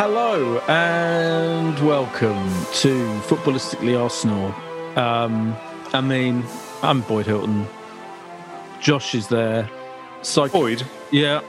[0.00, 4.46] Hello and welcome to Footballistically Arsenal.
[4.98, 5.54] Um,
[5.92, 6.42] I mean,
[6.82, 7.66] I'm Boyd Hilton.
[8.80, 9.68] Josh is there.
[10.22, 11.42] Psych- Boyd, Yeah.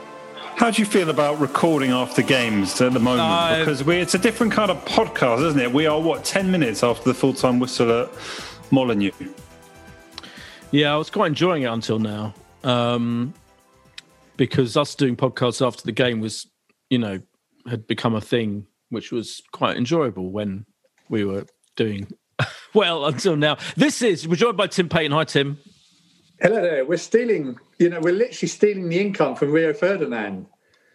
[0.56, 3.60] how do you feel about recording after games at the moment?
[3.60, 5.72] Because we, it's a different kind of podcast, isn't it?
[5.72, 8.10] We are, what, 10 minutes after the full time whistle at
[8.70, 9.12] Molineux.
[10.72, 12.34] Yeah, I was quite enjoying it until now.
[12.64, 13.32] Um,
[14.36, 16.48] because us doing podcasts after the game was,
[16.90, 17.18] you know,
[17.68, 20.66] had become a thing, which was quite enjoyable when
[21.08, 21.46] we were
[21.76, 22.08] doing
[22.74, 23.56] well until now.
[23.76, 25.12] This is, we're joined by Tim Payton.
[25.12, 25.58] Hi, Tim.
[26.40, 26.84] Hello there.
[26.84, 30.46] We're stealing, you know, we're literally stealing the income from Rio Ferdinand.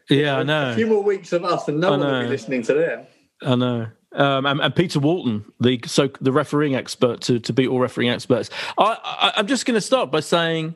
[0.09, 0.71] Yeah, I A few know.
[0.71, 3.07] A few more weeks of us, and no one will be listening to them.
[3.41, 3.87] I know.
[4.13, 8.11] Um, and, and Peter Walton, the so the refereeing expert to to beat all refereeing
[8.11, 8.49] experts.
[8.77, 10.75] I, I, I'm just going to start by saying,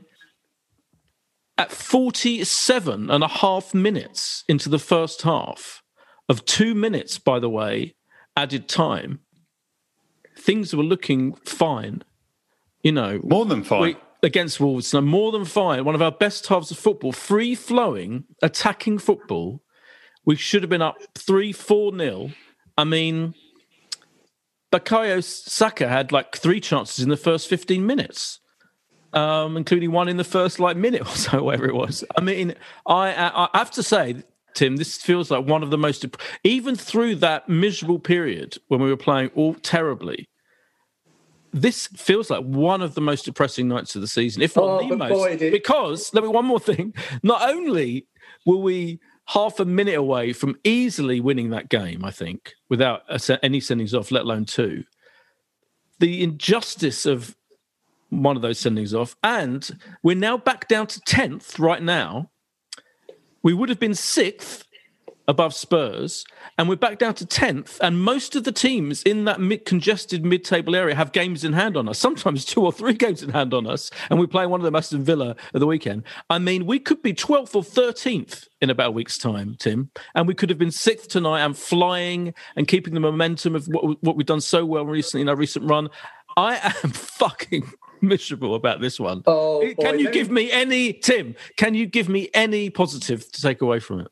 [1.62, 5.84] at 47 and a half minutes into the first half,
[6.28, 7.94] of two minutes, by the way,
[8.36, 9.20] added time,
[10.36, 12.02] things were looking fine.
[12.82, 13.82] You know, More than fine.
[13.82, 15.86] we, against Wolves, no more than fine.
[15.86, 19.62] One of our best halves of football, free flowing, attacking football.
[20.26, 22.32] We should have been up three, four nil.
[22.76, 23.36] I mean,
[24.72, 28.40] Bukayo Saka had like three chances in the first 15 minutes,
[29.14, 32.04] um, including one in the first like minute or so, whatever it was.
[32.18, 32.56] I mean,
[32.86, 34.24] I, I, I have to say,
[34.54, 36.06] Tim, this feels like one of the most,
[36.44, 40.28] even through that miserable period when we were playing all terribly,
[41.54, 44.88] this feels like one of the most depressing nights of the season, if not Oh,
[44.90, 45.10] the most.
[45.12, 46.94] Boyd, it- because let me one more thing.
[47.24, 48.08] Not only
[48.46, 53.02] were we half a minute away from easily winning that game, I think, without
[53.44, 54.84] any sendings off, let alone two.
[56.00, 57.36] The injustice of
[58.12, 62.30] one of those sendings off, and we're now back down to tenth right now.
[63.42, 64.66] We would have been sixth
[65.28, 66.26] above Spurs,
[66.58, 67.80] and we're back down to 10th.
[67.80, 71.54] And most of the teams in that mid- congested mid table area have games in
[71.54, 73.90] hand on us, sometimes two or three games in hand on us.
[74.10, 76.04] And we're playing one of them, Aston Villa, at the weekend.
[76.30, 79.90] I mean, we could be 12th or 13th in about a week's time, Tim.
[80.14, 84.04] And we could have been sixth tonight and flying and keeping the momentum of what,
[84.04, 85.90] what we've done so well recently in our recent run.
[86.38, 87.72] I am fucking
[88.12, 89.24] miserable about this one.
[89.26, 93.42] Oh, can boy, you give me- any, Tim, can you give me any positive to
[93.42, 94.08] take away from it?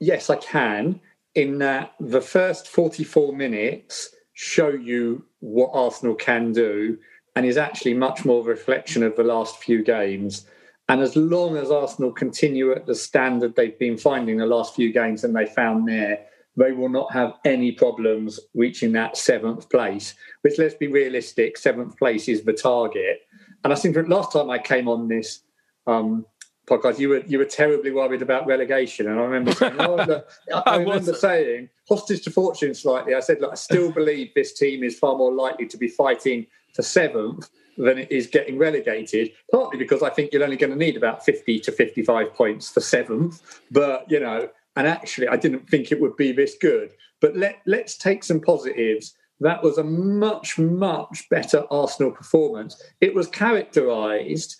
[0.00, 1.00] Yes, I can.
[1.34, 6.98] In that the first 44 minutes show you what Arsenal can do
[7.36, 10.46] and is actually much more a reflection of the last few games.
[10.88, 14.92] And as long as Arsenal continue at the standard they've been finding the last few
[14.92, 16.26] games and they found there,
[16.56, 20.14] they will not have any problems reaching that seventh place.
[20.42, 23.22] Which, let's be realistic, seventh place is the target.
[23.64, 25.40] And I think last time I came on this
[25.86, 26.26] um,
[26.66, 30.28] podcast, you were you were terribly worried about relegation, and I remember saying, oh, look,
[30.54, 33.14] I, I remember saying, hostage to fortune slightly.
[33.14, 36.46] I said, look, I still believe this team is far more likely to be fighting
[36.74, 39.32] for seventh than it is getting relegated.
[39.50, 42.80] Partly because I think you're only going to need about fifty to fifty-five points for
[42.80, 46.92] seventh, but you know, and actually, I didn't think it would be this good.
[47.20, 49.14] But let let's take some positives.
[49.40, 52.80] That was a much, much better Arsenal performance.
[53.00, 54.56] It was characterised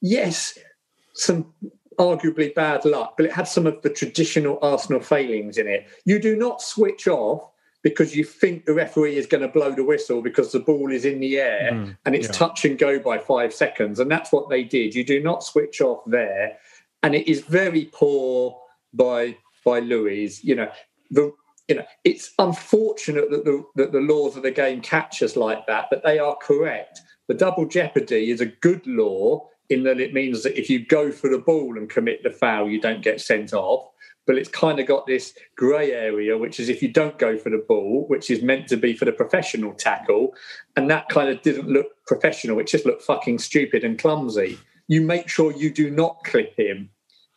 [0.00, 0.58] yes,
[1.14, 1.52] some
[1.98, 5.86] arguably bad luck, but it had some of the traditional Arsenal failings in it.
[6.04, 7.50] You do not switch off
[7.82, 11.04] because you think the referee is going to blow the whistle because the ball is
[11.04, 12.32] in the air mm, and it's yeah.
[12.32, 13.98] touch and go by five seconds.
[13.98, 14.94] And that's what they did.
[14.94, 16.58] You do not switch off there.
[17.02, 18.60] And it is very poor
[18.92, 20.44] by by Luiz.
[20.44, 20.70] You know,
[21.10, 21.32] the
[21.70, 25.66] you know, it's unfortunate that the that the laws of the game catch us like
[25.66, 27.00] that, but they are correct.
[27.28, 31.12] The double jeopardy is a good law in that it means that if you go
[31.12, 33.88] for the ball and commit the foul, you don't get sent off
[34.26, 37.50] but it's kind of got this grey area, which is if you don't go for
[37.50, 40.34] the ball, which is meant to be for the professional tackle,
[40.76, 42.60] and that kind of didn't look professional.
[42.60, 44.56] It just looked fucking stupid and clumsy.
[44.86, 46.90] You make sure you do not clip him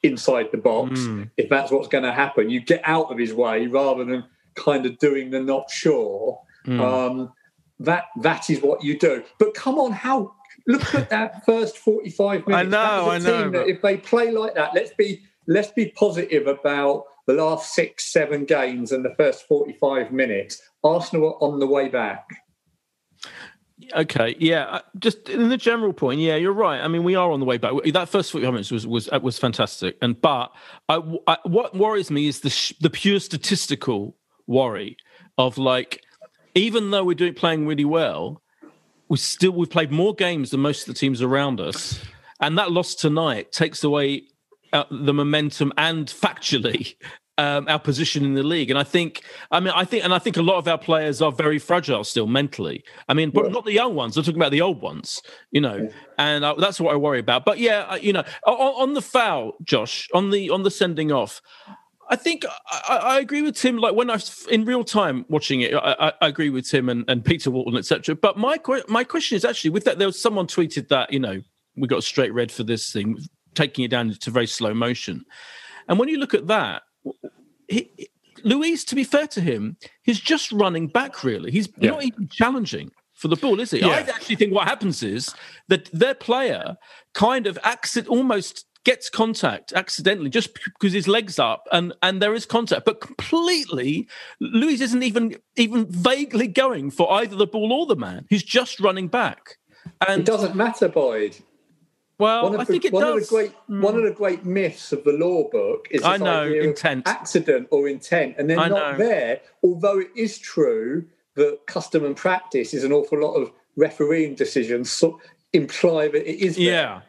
[0.04, 1.30] inside the box mm.
[1.38, 2.50] if that's what's going to happen.
[2.50, 6.40] You get out of his way rather than kind of doing the not sure.
[6.68, 6.80] Mm.
[6.80, 7.34] Um,
[7.80, 9.24] that that is what you do.
[9.40, 10.36] But come on, how
[10.68, 12.68] look at that first forty-five minutes.
[12.68, 13.50] I know, I know.
[13.50, 13.68] But...
[13.68, 18.46] if they play like that, let's be let's be positive about the last six, seven
[18.46, 20.62] games and the first 45 minutes.
[20.84, 22.28] Arsenal are on the way back.
[23.96, 24.66] Okay, yeah.
[24.66, 26.80] Uh, just in the general point, yeah, you're right.
[26.80, 27.74] I mean, we are on the way back.
[27.92, 30.52] That first 45 minutes was was uh, was fantastic, and but
[30.90, 34.16] I, I, what worries me is the sh- the pure statistical
[34.48, 34.98] worry
[35.38, 36.04] of like,
[36.56, 38.42] even though we're doing playing really well,
[39.10, 42.00] we still we've played more games than most of the teams around us,
[42.40, 44.24] and that loss tonight takes away
[44.72, 46.96] uh, the momentum and factually
[47.38, 48.70] um, our position in the league.
[48.70, 51.22] And I think, I mean, I think, and I think a lot of our players
[51.22, 52.84] are very fragile still mentally.
[53.10, 53.52] I mean, but yeah.
[53.52, 54.18] not the young ones.
[54.18, 55.22] I'm talking about the old ones,
[55.52, 55.76] you know.
[55.76, 55.90] Yeah.
[56.18, 57.46] And uh, that's what I worry about.
[57.46, 61.42] But yeah, you know, on, on, the foul, Josh, on the on the sending off.
[62.10, 63.78] I think I, I, agree with Tim.
[63.78, 64.20] Like when I
[64.52, 68.14] in real time watching it, I, I agree with Tim and, and Peter Walton, etc.
[68.16, 69.98] But my my question is actually with that.
[69.98, 71.42] There was someone tweeted that you know
[71.76, 73.18] we got a straight red for this thing
[73.56, 75.26] taking it down to very slow motion.
[75.88, 76.84] And when you look at that,
[77.68, 78.10] he,
[78.44, 81.24] Luiz, to be fair to him, he's just running back.
[81.24, 81.92] Really, he's yeah.
[81.92, 83.80] not even challenging for the ball, is he?
[83.80, 83.88] Yeah.
[83.88, 85.34] I actually think what happens is
[85.70, 86.78] that their player
[87.14, 92.34] kind of accident almost gets contact accidentally just because his legs up and and there
[92.34, 94.08] is contact but completely
[94.42, 98.82] Luiz isn't even even vaguely going for either the ball or the man he's just
[98.82, 99.58] running back
[100.06, 101.38] and it doesn't matter boyd
[102.18, 103.24] well, I the, think it one does.
[103.24, 103.82] Of the great, mm.
[103.82, 107.88] One of the great myths of the law book is I know intent, accident or
[107.88, 109.06] intent, and they're I not know.
[109.06, 109.42] there.
[109.64, 111.06] Although it is true
[111.36, 115.20] that custom and practice is an awful lot of refereeing decisions so
[115.52, 116.56] imply that it is.
[116.56, 116.66] There.
[116.66, 117.02] Yeah.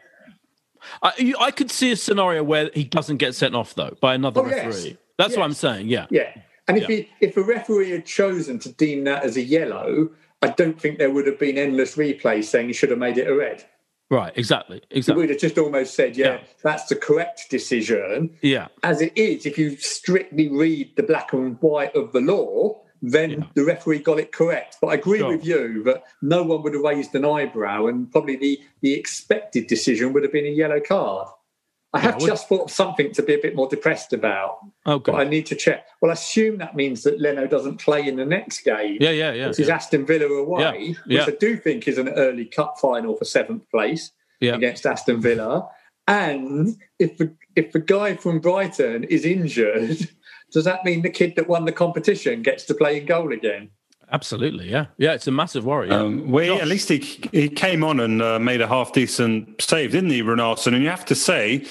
[1.01, 4.41] I, I could see a scenario where he doesn't get sent off though by another
[4.41, 4.89] oh, referee.
[4.89, 4.97] Yes.
[5.17, 5.37] That's yes.
[5.37, 5.87] what I'm saying.
[5.87, 6.07] Yeah.
[6.09, 6.33] Yeah.
[6.67, 6.95] And if yeah.
[6.95, 10.09] he, if a referee had chosen to deem that as a yellow,
[10.41, 13.27] I don't think there would have been endless replays saying he should have made it
[13.27, 13.65] a red.
[14.09, 14.81] Right, exactly.
[14.91, 15.23] Exactly.
[15.23, 18.37] We'd have just almost said, yeah, yeah, that's the correct decision.
[18.41, 18.67] Yeah.
[18.83, 23.31] As it is, if you strictly read the black and white of the law, then
[23.31, 23.43] yeah.
[23.55, 24.77] the referee got it correct.
[24.81, 25.29] But I agree sure.
[25.29, 29.67] with you that no one would have raised an eyebrow, and probably the, the expected
[29.67, 31.27] decision would have been a yellow card.
[31.95, 34.59] I have yeah, just thought of something to be a bit more depressed about.
[34.85, 35.13] Okay.
[35.13, 35.87] But I need to check.
[36.01, 38.97] Well, I assume that means that Leno doesn't play in the next game.
[38.99, 39.47] Yeah, yeah, yeah.
[39.47, 39.63] Which yeah.
[39.63, 41.25] is Aston Villa away, which yeah.
[41.25, 44.11] I do think is an early cup final for seventh place
[44.41, 45.69] against Aston Villa.
[46.07, 50.09] And if the, if the guy from Brighton is injured,
[50.51, 53.69] does that mean the kid that won the competition gets to play in goal again?
[54.11, 55.13] Absolutely, yeah, yeah.
[55.13, 55.89] It's a massive worry.
[55.89, 56.01] Yeah.
[56.01, 56.97] Um, well, at least he
[57.31, 60.73] he came on and uh, made a half decent save, didn't he, Runarsson?
[60.73, 61.65] And you have to say,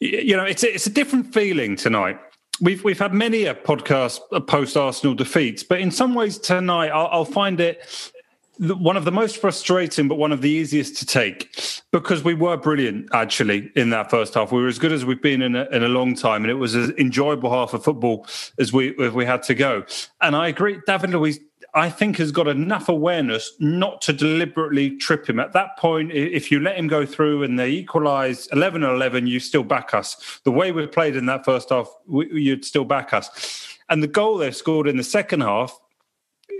[0.00, 2.18] you know, it's a, it's a different feeling tonight.
[2.60, 7.08] We've we've had many a podcast post Arsenal defeats, but in some ways tonight I'll,
[7.08, 8.10] I'll find it
[8.58, 11.54] one of the most frustrating, but one of the easiest to take
[11.92, 14.50] because we were brilliant actually in that first half.
[14.50, 16.54] We were as good as we've been in a, in a long time, and it
[16.54, 18.26] was an enjoyable half of football
[18.58, 19.84] as we we had to go.
[20.20, 21.38] And I agree, David Luiz
[21.76, 25.38] I think has got enough awareness not to deliberately trip him.
[25.38, 29.38] At that point, if you let him go through and they equalise 11 11, you
[29.38, 30.40] still back us.
[30.44, 33.76] The way we played in that first half, you'd still back us.
[33.90, 35.78] And the goal they scored in the second half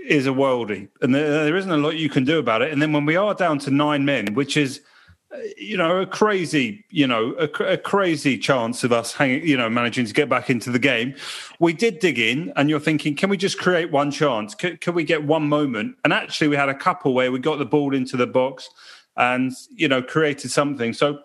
[0.05, 0.87] is a worldie.
[1.01, 2.71] And there isn't a lot you can do about it.
[2.71, 4.81] And then when we are down to nine men, which is
[5.57, 9.69] you know, a crazy, you know, a, a, crazy chance of us hanging, you know,
[9.69, 11.15] managing to get back into the game.
[11.59, 14.55] We did dig in, and you're thinking, can we just create one chance?
[14.55, 15.95] Can, can we get one moment?
[16.03, 18.69] And actually, we had a couple where we got the ball into the box
[19.15, 20.93] and, you know, created something.
[20.93, 21.19] So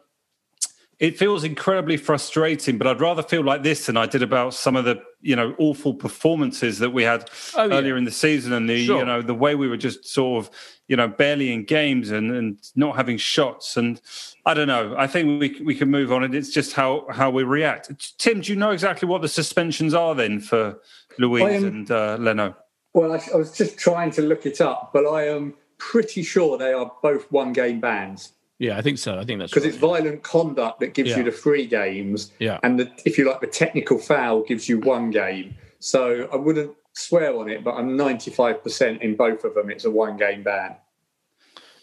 [0.98, 2.78] it feels incredibly frustrating.
[2.78, 5.54] But I'd rather feel like this than I did about some of the you know
[5.58, 7.98] awful performances that we had oh, earlier yeah.
[7.98, 8.98] in the season and the sure.
[8.98, 10.50] you know the way we were just sort of
[10.88, 14.00] you know barely in games and, and not having shots and
[14.44, 14.94] I don't know.
[14.98, 16.24] I think we we can move on.
[16.24, 18.18] And it's just how how we react.
[18.18, 20.80] Tim, do you know exactly what the suspensions are then for
[21.18, 22.56] Luiz and uh, Leno?
[22.94, 26.58] Well, I, I was just trying to look it up, but I am pretty sure
[26.58, 28.32] they are both one game bans.
[28.62, 29.18] Yeah, I think so.
[29.18, 29.72] I think that's because right.
[29.72, 31.16] it's violent conduct that gives yeah.
[31.16, 32.30] you the three games.
[32.38, 35.56] Yeah, and the, if you like, the technical foul gives you one game.
[35.80, 39.68] So I wouldn't swear on it, but I'm 95% in both of them.
[39.68, 40.76] It's a one game ban.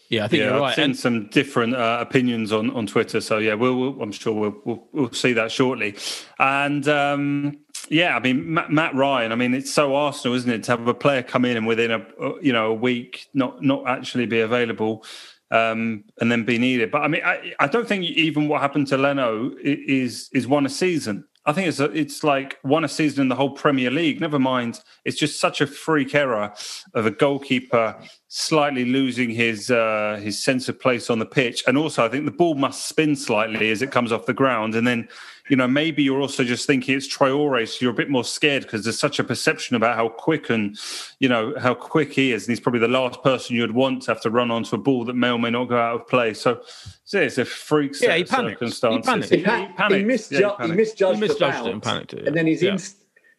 [0.08, 0.68] Yeah, I think yeah, you're right.
[0.70, 0.96] I've seen and...
[0.96, 4.88] some different uh, opinions on, on Twitter, so yeah, we'll, we'll, I'm sure we'll, we'll,
[4.92, 5.96] we'll see that shortly.
[6.38, 7.58] And um,
[7.90, 9.32] yeah, I mean Matt, Matt, Ryan.
[9.32, 11.90] I mean, it's so Arsenal, isn't it, to have a player come in and within
[11.90, 12.06] a
[12.40, 15.04] you know a week not not actually be available
[15.50, 16.90] um, and then be needed.
[16.90, 20.66] But I mean, I, I don't think even what happened to Leno is is one
[20.66, 21.24] a season.
[21.46, 24.20] I think it's a, it's like one a season in the whole Premier League.
[24.20, 26.52] Never mind, it's just such a freak error
[26.92, 27.96] of a goalkeeper
[28.28, 32.26] slightly losing his uh, his sense of place on the pitch, and also I think
[32.26, 35.08] the ball must spin slightly as it comes off the ground, and then
[35.50, 38.62] you know maybe you're also just thinking it's Traore, so you're a bit more scared
[38.62, 40.78] because there's such a perception about how quick and
[41.18, 44.12] you know how quick he is, and he's probably the last person you'd want to
[44.12, 46.32] have to run onto a ball that may or may not go out of play.
[46.34, 46.62] So
[47.04, 48.62] so it's a freak set yeah, he panicked.
[48.62, 49.30] He panicked.
[49.30, 49.78] He, he, panicked.
[49.80, 50.70] He, misju- yeah, he, panicked.
[50.70, 52.20] he misjudged, he misjudged it and panicked it.
[52.20, 52.26] Yeah.
[52.28, 52.72] And then his yeah.
[52.72, 52.96] inst-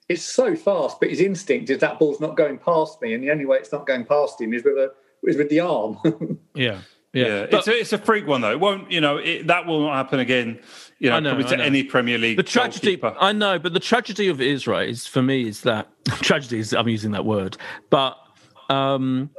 [0.10, 3.32] it's so fast, but his instinct is that ball's not going past me, and the
[3.32, 4.92] only way it's not going past him is with a
[5.24, 5.98] is with the arm.
[6.56, 6.80] yeah.
[7.14, 7.48] Yeah, yeah.
[7.52, 8.52] But, it's a, it's a freak one though.
[8.52, 10.60] It won't, you know, it, that will not happen again.
[11.00, 12.38] You know, know probably to any Premier League.
[12.38, 13.16] The tragedy, goalkeeper.
[13.20, 14.88] I know, but the tragedy of it is right.
[14.88, 15.90] Is for me is that
[16.22, 17.58] tragedy is I'm using that word,
[17.90, 18.18] but
[18.70, 19.30] um,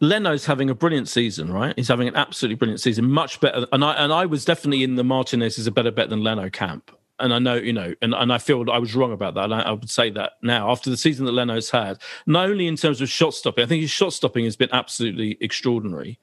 [0.00, 1.74] Leno's having a brilliant season, right?
[1.76, 3.66] He's having an absolutely brilliant season, much better.
[3.72, 6.48] And I and I was definitely in the Martinez is a better bet than Leno
[6.48, 6.96] camp.
[7.18, 9.44] And I know, you know, and, and I feel I was wrong about that.
[9.44, 12.66] And I, I would say that now after the season that Leno's had, not only
[12.66, 16.18] in terms of shot stopping, I think his shot stopping has been absolutely extraordinary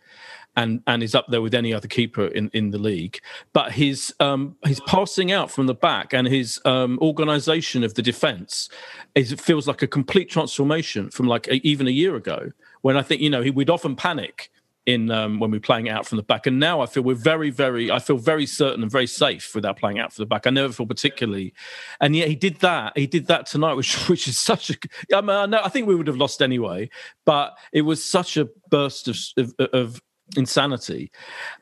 [0.58, 3.22] and and is up there with any other keeper in, in the league.
[3.54, 8.02] But his um, his passing out from the back and his um, organisation of the
[8.02, 8.68] defence
[9.16, 12.98] is it feels like a complete transformation from like a, even a year ago when
[12.98, 14.52] I think you know he, we'd often panic
[14.88, 16.48] in um, when we're playing out from the back.
[16.48, 19.78] And now I feel we're very, very, I feel very certain and very safe without
[19.78, 20.48] playing out from the back.
[20.48, 21.54] I never feel particularly,
[22.00, 22.98] and yet he did that.
[22.98, 24.76] He did that tonight, which which is such a.
[25.14, 26.90] I mean, I, know, I think we would have lost anyway,
[27.26, 30.02] but it was such a burst of, of, of
[30.36, 31.12] insanity.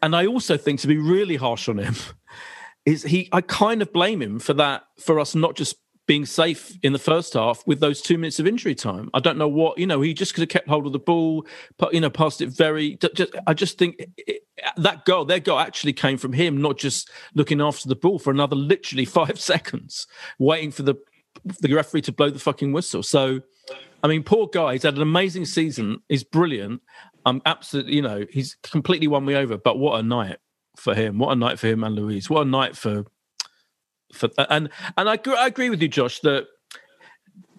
[0.01, 1.95] And I also think to be really harsh on him
[2.85, 3.29] is he.
[3.31, 5.75] I kind of blame him for that for us not just
[6.07, 9.09] being safe in the first half with those two minutes of injury time.
[9.13, 10.01] I don't know what you know.
[10.01, 11.45] He just could have kept hold of the ball,
[11.77, 12.97] but you know, passed it very.
[12.97, 14.43] Just, I just think it,
[14.77, 18.31] that goal, their goal, actually came from him, not just looking after the ball for
[18.31, 20.07] another literally five seconds,
[20.39, 20.95] waiting for the
[21.59, 23.03] the referee to blow the fucking whistle.
[23.03, 23.41] So,
[24.03, 24.73] I mean, poor guy.
[24.73, 26.01] He's had an amazing season.
[26.07, 26.81] He's brilliant.
[27.25, 29.57] I'm absolutely, you know, he's completely won me over.
[29.57, 30.37] But what a night
[30.75, 31.17] for him!
[31.17, 32.29] What a night for him and Luiz!
[32.29, 33.05] What a night for
[34.13, 36.47] for and and I, I agree with you, Josh, that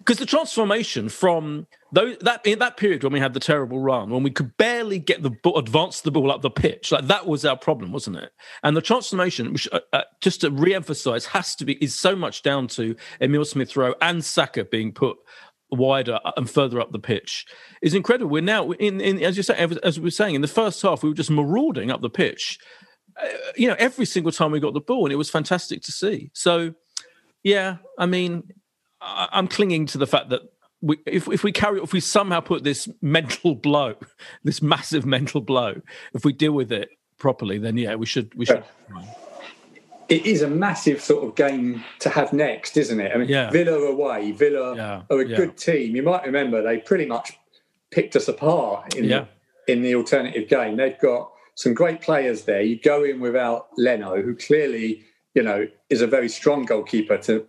[0.07, 4.09] because the transformation from those, that in that period when we had the terrible run,
[4.09, 7.27] when we could barely get the ball, advance the ball up the pitch, like that
[7.27, 8.31] was our problem, wasn't it?
[8.63, 12.41] And the transformation, which uh, uh, just to re-emphasize, has to be is so much
[12.41, 15.17] down to Emil Smith Rowe and Saka being put
[15.69, 17.45] wider and further up the pitch
[17.81, 18.31] is incredible.
[18.31, 21.03] We're now in, in as you say, as we were saying in the first half,
[21.03, 22.59] we were just marauding up the pitch
[23.21, 25.91] uh, you know, every single time we got the ball, and it was fantastic to
[25.91, 26.29] see.
[26.33, 26.73] So,
[27.43, 28.43] yeah, I mean,
[29.01, 30.41] I, am clinging to the fact that
[30.81, 33.95] we, if if we carry, if we somehow put this mental blow,
[34.43, 35.81] this massive mental blow,
[36.13, 38.63] if we deal with it properly, then yeah, we should we should.
[40.09, 43.11] It is a massive sort of game to have next, isn't it?
[43.13, 43.49] I mean, yeah.
[43.49, 45.01] Villa away, Villa yeah.
[45.09, 45.35] are a yeah.
[45.35, 45.95] good team.
[45.95, 47.37] You might remember they pretty much
[47.91, 49.27] picked us apart in the,
[49.67, 50.77] in the alternative game.
[50.77, 52.61] They've got some great players there.
[52.61, 57.45] You go in without Leno, who clearly, you know, is a very strong goalkeeper to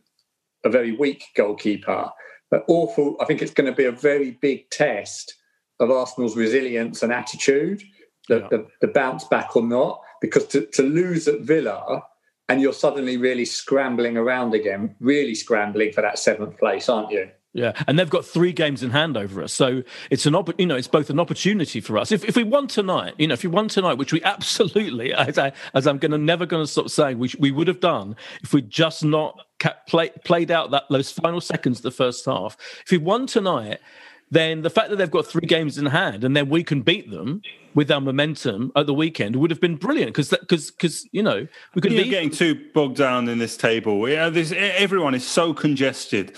[0.64, 2.10] a very weak goalkeeper.
[2.50, 3.16] But awful.
[3.20, 5.34] I think it's going to be a very big test
[5.78, 7.82] of Arsenal's resilience and attitude,
[8.28, 10.00] the, the, the bounce back or not.
[10.20, 12.02] Because to, to lose at Villa
[12.48, 17.30] and you're suddenly really scrambling around again, really scrambling for that seventh place, aren't you?
[17.54, 20.66] Yeah, and they've got three games in hand over us, so it's an op- you
[20.66, 22.12] know it's both an opportunity for us.
[22.12, 25.38] If if we won tonight, you know, if we won tonight, which we absolutely, as,
[25.38, 28.16] I, as I'm going to never going to stop saying, we we would have done
[28.42, 32.26] if we just not kept, play, played out that those final seconds of the first
[32.26, 32.56] half.
[32.84, 33.80] If we won tonight,
[34.30, 37.10] then the fact that they've got three games in hand and then we can beat
[37.10, 37.42] them
[37.74, 41.46] with our momentum at the weekend would have been brilliant because because because you know
[41.74, 44.08] we could You're be getting too bogged down in this table.
[44.08, 46.36] Yeah, this, everyone is so congested.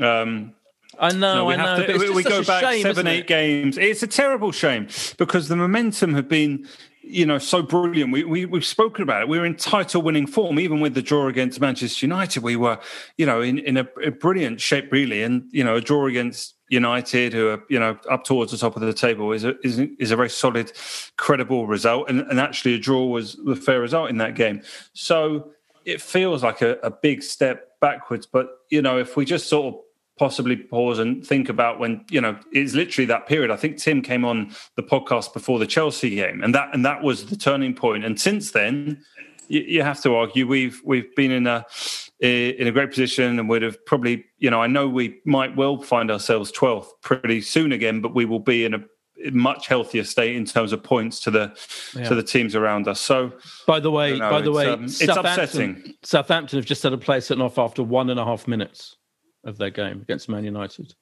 [0.00, 0.54] Um,
[0.98, 1.86] I know, we I know.
[1.86, 3.76] to- we, just we such go back shame, seven, eight games.
[3.76, 4.88] It's a terrible shame
[5.18, 6.66] because the momentum have been,
[7.02, 8.12] you know, so brilliant.
[8.12, 9.28] We, we we've spoken about it.
[9.28, 12.42] We were in title winning form, even with the draw against Manchester United.
[12.42, 12.78] We were,
[13.18, 15.22] you know, in in a, a brilliant shape, really.
[15.22, 18.76] And you know, a draw against United, who are you know up towards the top
[18.76, 20.72] of the table, is a is, is a very solid,
[21.16, 22.08] credible result.
[22.08, 24.62] And, and actually, a draw was the fair result in that game.
[24.92, 25.52] So
[25.84, 28.26] it feels like a, a big step backwards.
[28.26, 29.80] But you know, if we just sort of
[30.18, 33.50] possibly pause and think about when you know it's literally that period.
[33.50, 37.02] I think Tim came on the podcast before the Chelsea game, and that and that
[37.02, 38.04] was the turning point.
[38.04, 39.04] And since then,
[39.48, 41.66] you, you have to argue we've we've been in a
[42.20, 45.80] in a great position and would have probably you know I know we might well
[45.82, 48.80] find ourselves 12th pretty soon again, but we will be in a
[49.32, 51.48] much healthier state in terms of points to the
[52.06, 53.00] to the teams around us.
[53.00, 53.32] So
[53.66, 55.30] By the way, know, by the way, um, it's Southampton,
[55.70, 55.94] upsetting.
[56.02, 58.96] Southampton have just had a player sitting off after one and a half minutes
[59.44, 60.94] of their game against Man United.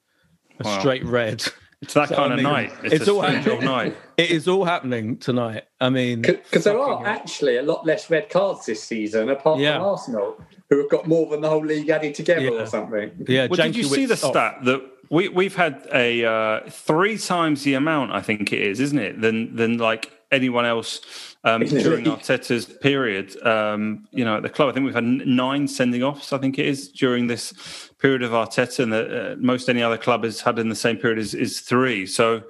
[0.61, 0.79] A Wow.
[0.79, 1.45] straight red.
[1.83, 2.73] it's that So, kind I of night.
[2.85, 3.65] It's, it's a all happening.
[3.65, 3.97] night.
[4.17, 5.65] It is all happening tonight.
[5.81, 9.79] I mean, Because there are actually a lot less red cards this season, apart Yeah.
[9.79, 12.63] from Arsenal, who have got more than the whole league added together Yeah.
[12.63, 13.11] or something.
[13.29, 13.47] yeah.
[13.49, 14.31] Well, did you see the off.
[14.31, 18.13] stat that we we've had a uh, three times the amount?
[18.13, 19.21] I think it is, isn't it?
[19.21, 23.41] Than than like anyone else um, Isn't during Arteta's period.
[23.47, 26.33] Um, you know, at the club, I think we've had nine sending offs.
[26.33, 29.99] I think it is during this period of Arteta, and the, uh, most any other
[29.99, 32.07] club has had in the same period is, is three.
[32.07, 32.43] So.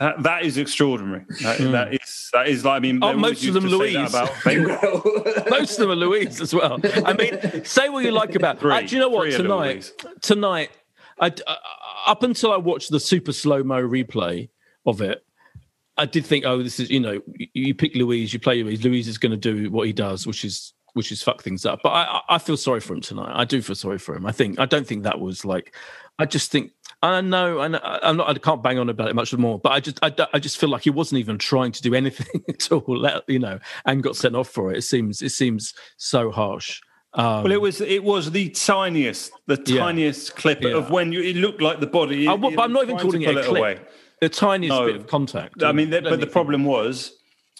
[0.00, 1.24] That, that is extraordinary.
[1.42, 2.98] That, that is that is like I mean.
[3.02, 3.94] Oh, most of them Luiz.
[3.94, 4.78] that about Wenger.
[5.48, 6.80] Most of them are Luiz as well.
[7.04, 8.58] I mean, say what you like about.
[8.60, 8.72] Three.
[8.72, 9.30] Uh, do you know what?
[9.30, 10.70] Tonight, tonight,
[11.20, 11.56] I, uh,
[12.06, 14.48] up until I watched the super slow mo replay
[14.84, 15.24] of it,
[15.96, 18.84] I did think, oh, this is you know, you, you pick Luiz, you play Luiz.
[18.84, 21.80] Luiz is going to do what he does, which is which is fuck things up.
[21.82, 23.32] But I, I- feel sorry for him tonight.
[23.34, 24.24] I do feel sorry for him.
[24.24, 25.74] I think I don't think that was like.
[26.18, 26.72] I just think
[27.02, 27.66] I know, I
[28.02, 28.30] I'm not.
[28.30, 29.58] I can't bang on about it much more.
[29.58, 32.42] But I just, I, I just feel like he wasn't even trying to do anything
[32.48, 33.06] at all.
[33.28, 34.78] You know, and got sent off for it.
[34.78, 36.80] It seems, it seems so harsh.
[37.12, 39.80] Um, Well, it was it was the tiniest, the Yeah.
[39.80, 40.76] tiniest clip Yeah.
[40.76, 42.26] of when you, it looked like the body.
[42.28, 43.58] I, but I'm not even calling it a clip.
[43.58, 43.80] away.
[44.22, 44.86] The tiniest No.
[44.86, 45.62] bit of contact.
[45.62, 47.12] I mean, I the, don't but the problem was,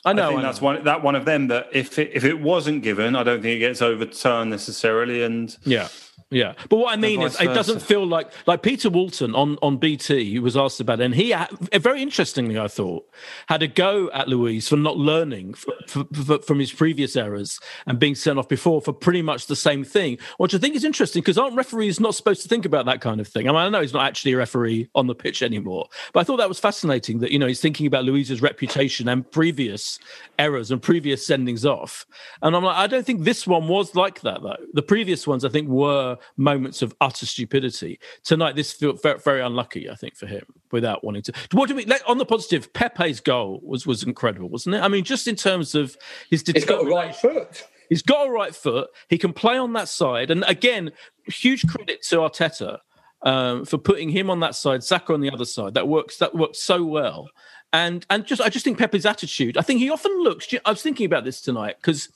[0.04, 0.24] I know.
[0.24, 0.66] I think I that's know.
[0.66, 3.56] one that one of them that if it, if it wasn't given, I don't think
[3.56, 5.22] it gets overturned necessarily.
[5.22, 5.88] And Yeah.
[6.30, 9.58] Yeah, but what I mean is, vice it doesn't feel like like Peter Walton on
[9.62, 10.24] on BT.
[10.24, 13.08] He was asked about it, and he uh, very interestingly, I thought,
[13.48, 15.64] had a go at Luiz for not learning f
[15.96, 19.54] f f from his previous errors and being sent off before for pretty much the
[19.54, 22.86] same thing, which I think is interesting because aren't referees not supposed to think about
[22.86, 23.48] that kind of thing?
[23.48, 26.24] I mean, I know he's not actually a referee on the pitch anymore, but I
[26.24, 30.00] thought that was fascinating that you know he's thinking about Luiz's reputation and previous
[30.40, 32.04] errors and previous sendings off,
[32.42, 34.56] and I'm like, I don't think this one was like that though.
[34.72, 37.98] The previous ones, I think, were moments of utter stupidity.
[38.24, 41.33] Tonight, this felt very, very unlucky, I think, for him, without wanting to.
[41.52, 42.72] What do we on the positive?
[42.72, 44.83] Pepe's goal was was incredible, wasn't it?
[44.83, 45.96] I mean, just in terms of
[46.31, 47.64] his He's got a right foot.
[47.88, 48.88] He's got a right foot.
[49.09, 50.31] He can play on that side.
[50.31, 50.92] And again,
[51.26, 52.79] huge credit to Arteta
[53.22, 55.74] um, for putting him on that side, Saka on the other side.
[55.74, 56.18] That works.
[56.18, 57.29] That works so well.
[57.72, 59.57] And and just I just think Pepe's attitude.
[59.57, 60.48] I think he often looks.
[60.64, 62.09] I was thinking about this tonight because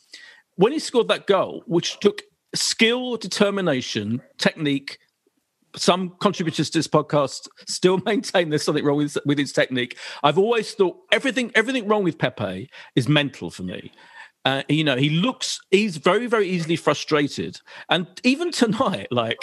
[0.56, 2.22] when he scored that goal, which took
[2.54, 4.98] skill, determination, technique.
[5.76, 9.96] Some contributors to this podcast still maintain there's something wrong with with his technique.
[10.22, 13.92] I've always thought everything everything wrong with Pepe is mental for me.
[14.44, 19.38] Uh, you know, he looks he's very very easily frustrated, and even tonight, like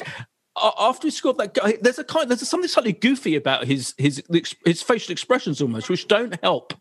[0.80, 4.22] after he scored that goal, there's a kind there's something slightly goofy about his his
[4.66, 6.74] his facial expressions almost, which don't help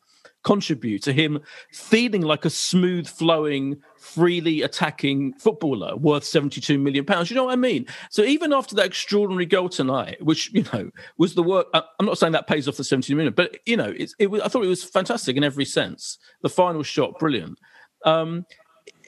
[0.46, 1.40] contribute to him
[1.72, 7.28] feeling like a smooth flowing freely attacking footballer worth 72 million pounds.
[7.28, 7.84] You know what i mean?
[8.10, 12.16] So even after that extraordinary goal tonight which you know was the work i'm not
[12.16, 14.68] saying that pays off the 72 million but you know it was, i thought it
[14.68, 16.18] was fantastic in every sense.
[16.42, 17.58] The final shot brilliant.
[18.04, 18.46] Um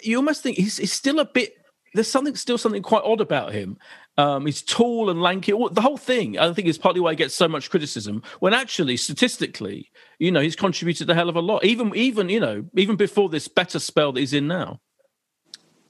[0.03, 1.53] you almost think he's, he's still a bit
[1.94, 3.79] there's something still something quite odd about him.
[4.18, 5.52] Um, he's tall and lanky.
[5.52, 8.24] The whole thing, I think, is partly why he gets so much criticism.
[8.40, 11.64] When actually, statistically, you know, he's contributed a hell of a lot.
[11.64, 14.81] Even, even you know, even before this better spell that he's in now.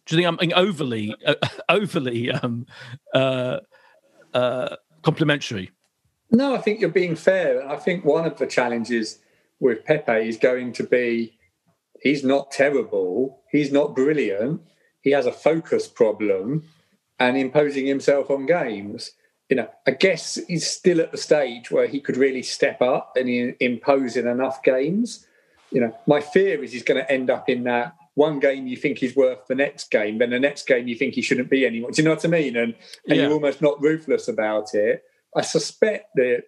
[0.04, 1.34] Do you think I'm overly, uh,
[1.70, 2.66] overly um,
[3.14, 3.60] uh,
[4.34, 5.70] uh, complimentary?
[6.30, 7.60] No, I think you're being fair.
[7.60, 9.20] And I think one of the challenges
[9.58, 11.38] with Pepe is going to be
[12.02, 14.60] he's not terrible, he's not brilliant,
[15.00, 16.64] he has a focus problem
[17.18, 19.12] and imposing himself on games.
[19.48, 23.16] you know, I guess he's still at the stage where he could really step up
[23.16, 25.26] and impose in enough games.
[25.70, 28.76] You know, my fear is he's going to end up in that one game you
[28.76, 31.64] think he's worth the next game, then the next game you think he shouldn't be
[31.64, 31.92] anymore.
[31.92, 32.56] Do you know what I mean?
[32.56, 32.74] And,
[33.06, 33.22] and yeah.
[33.22, 35.04] you're almost not ruthless about it.
[35.36, 36.42] I suspect that,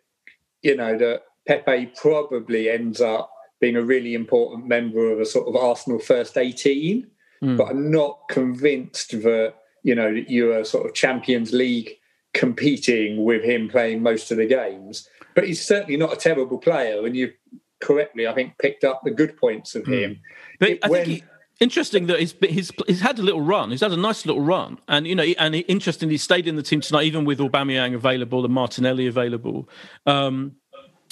[0.63, 3.31] you know, that Pepe probably ends up
[3.61, 7.07] being a really important member of a sort of Arsenal first 18.
[7.43, 7.57] Mm.
[7.57, 11.97] But I'm not convinced that, you know, that you're sort of Champions League
[12.35, 15.09] competing with him playing most of the games.
[15.35, 17.05] But he's certainly not a terrible player.
[17.07, 17.35] And you've
[17.81, 20.01] correctly, I think, picked up the good points of mm.
[20.01, 20.21] him.
[20.59, 21.25] But it, I when, think he,
[21.61, 23.71] interesting that he's, he's he's had a little run.
[23.71, 26.63] He's had a nice little run, and you know, and he, interestingly, stayed in the
[26.63, 29.69] team tonight, even with Aubameyang available and Martinelli available.
[30.07, 30.57] Um,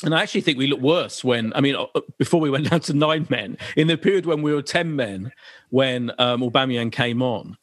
[0.04, 1.87] and I actually think we looked worse when, I mean, uh,
[2.18, 5.33] before we went down to nine men, in the period when we were 10 men,
[5.70, 7.57] when um, Aubameyang came on.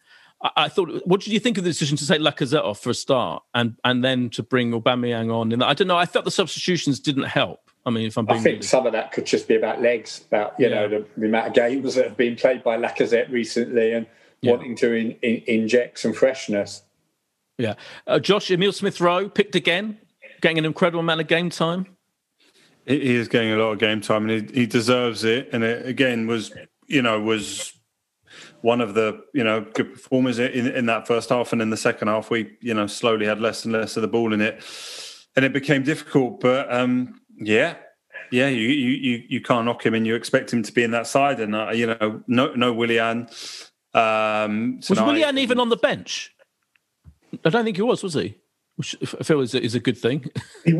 [0.45, 2.91] I, I thought, what did you think of the decision to take Lacazette off for
[2.91, 5.51] a start and, and then to bring Aubameyang on?
[5.51, 7.59] And I don't know, I felt the substitutions didn't help.
[7.85, 8.67] I mean, if I'm being I think really...
[8.67, 10.75] some of that could just be about legs, about, you yeah.
[10.75, 14.07] know, the, the, amount of games that have been played by Lacazette recently and
[14.41, 14.51] yeah.
[14.51, 16.83] wanting to in, in, inject some freshness.
[17.57, 17.75] Yeah.
[18.07, 19.97] Uh, Josh, Emil Smith Rowe picked again,
[20.41, 21.85] getting an incredible amount of game time.
[22.85, 25.49] He is getting a lot of game time, and he, he deserves it.
[25.51, 26.51] And it again was,
[26.87, 27.74] you know, was
[28.61, 31.77] one of the you know good performers in, in that first half, and in the
[31.77, 34.63] second half we you know slowly had less and less of the ball in it,
[35.35, 36.39] and it became difficult.
[36.39, 37.75] But um, yeah,
[38.31, 41.07] yeah, you, you you can't knock him, and you expect him to be in that
[41.07, 43.27] side, and uh, you know no no Willian.
[43.93, 46.31] Um, was Willian even on the bench?
[47.43, 48.03] I don't think he was.
[48.03, 48.35] Was he?
[48.75, 50.25] which I feel is a, is a good thing.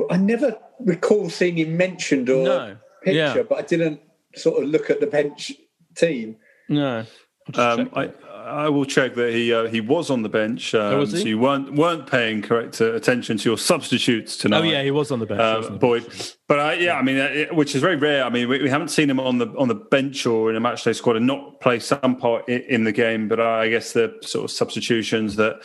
[0.10, 2.78] I never recall seeing him mentioned or no.
[3.04, 3.44] picture, yeah.
[3.44, 4.02] but I didn't
[4.36, 5.54] sort of look at the bench
[5.96, 6.38] team.
[6.68, 7.06] No.
[7.54, 8.12] Um, I,
[8.46, 11.40] I will check that he uh, he was on the bench, um, oh, so you
[11.40, 14.60] weren't weren't paying correct uh, attention to your substitutes tonight.
[14.60, 16.06] Oh yeah, he was on the bench, uh, Boyd.
[16.48, 18.24] But uh, yeah, I mean, uh, which is very rare.
[18.24, 20.62] I mean, we, we, haven't seen him on the on the bench or in a
[20.62, 23.28] matchday squad and not play some part in, in the game.
[23.28, 25.64] But I guess the sort of substitutions that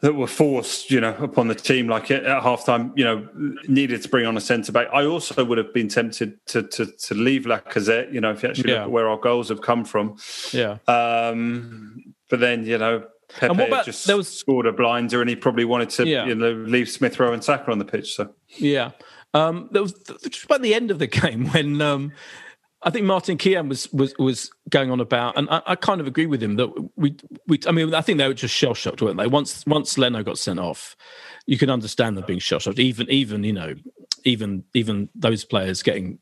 [0.00, 1.88] that were forced, you know, upon the team.
[1.88, 3.28] Like at, at halftime, you know,
[3.66, 4.88] needed to bring on a centre back.
[4.92, 8.12] I also would have been tempted to to, to leave Lacazette.
[8.12, 8.80] You know, if you actually yeah.
[8.80, 10.18] look at where our goals have come from.
[10.52, 10.78] Yeah.
[10.86, 15.20] Um, but then you know, Pepe and what about, just there was, scored a blinder,
[15.20, 16.26] and he probably wanted to yeah.
[16.26, 18.14] you know leave Smith Rowe and Saka on the pitch.
[18.14, 18.92] So yeah.
[19.34, 19.92] Um, there was
[20.28, 22.12] just about the end of the game when um,
[22.86, 26.06] I think Martin Keown was was was going on about, and I, I, kind of
[26.06, 27.16] agree with him that we
[27.48, 27.58] we.
[27.66, 29.26] I mean, I think they were just shell shocked, weren't they?
[29.26, 30.96] Once once Leno got sent off,
[31.46, 32.78] you can understand them being shell shocked.
[32.78, 33.74] Even even you know,
[34.22, 36.20] even even those players getting.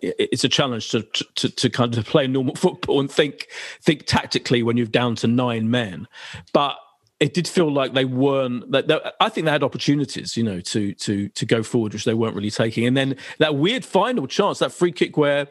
[0.00, 1.02] It's a challenge to,
[1.36, 3.48] to to kind of play normal football and think
[3.82, 6.06] think tactically when you're down to nine men,
[6.52, 6.76] but
[7.18, 10.92] it did feel like they weren't that, I think they had opportunities, you know, to
[10.94, 12.86] to to go forward, which they weren't really taking.
[12.86, 15.48] And then that weird final chance, that free kick where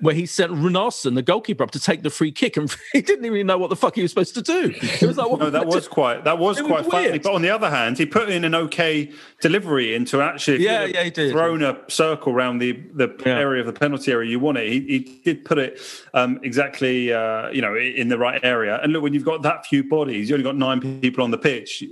[0.00, 3.24] where he sent Runarsson, the goalkeeper, up to take the free kick, and he didn't
[3.24, 4.72] even know what the fuck he was supposed to do.
[4.80, 7.18] It was like, no, that was quite that was quite was funny.
[7.18, 11.04] But on the other hand, he put in an okay delivery into actually yeah, yeah,
[11.04, 11.32] he did.
[11.32, 13.38] thrown a circle around the the yeah.
[13.38, 14.70] area of the penalty area you want it.
[14.70, 15.80] He, he did put it
[16.14, 18.80] um, exactly, uh, you know, in the right area.
[18.82, 21.38] And look, when you've got that few bodies, you only got nine people on the
[21.38, 21.82] pitch.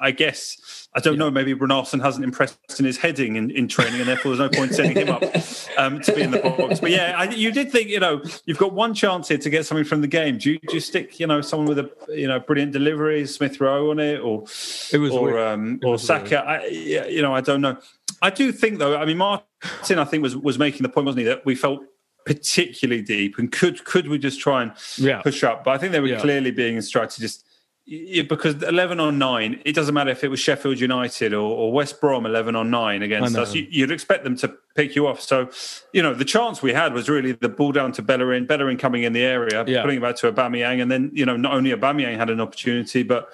[0.00, 1.20] I guess I don't yeah.
[1.20, 1.30] know.
[1.30, 4.74] Maybe Runarsson hasn't impressed in his heading in, in training, and therefore there's no point
[4.74, 5.22] sending him up
[5.78, 6.80] um, to be in the box.
[6.80, 9.66] But yeah, I, you did think you know you've got one chance here to get
[9.66, 10.38] something from the game.
[10.38, 13.60] Do you, do you stick you know someone with a you know brilliant delivery, Smith
[13.60, 14.44] Rowe on it, or
[14.92, 16.40] it was or um, or Saka?
[16.40, 17.78] I, you know, I don't know.
[18.22, 18.96] I do think though.
[18.96, 21.82] I mean, Martin, I think was was making the point, wasn't he, that we felt
[22.26, 25.22] particularly deep and could could we just try and yeah.
[25.22, 25.64] push up?
[25.64, 26.20] But I think they were yeah.
[26.20, 27.46] clearly being instructed just
[27.92, 31.72] yeah, because 11 on 9, it doesn't matter if it was Sheffield United or, or
[31.72, 33.52] West Brom 11 on 9 against us.
[33.52, 35.20] You, would expect them to pick you off.
[35.20, 35.50] So,
[35.92, 39.02] you know, the chance we had was really the ball down to Bellerin, Bellerin coming
[39.02, 39.82] in the area, yeah.
[39.82, 40.80] putting it back to Aubameyang.
[40.80, 43.30] And then, you know, not only Aubameyang had an opportunity, but,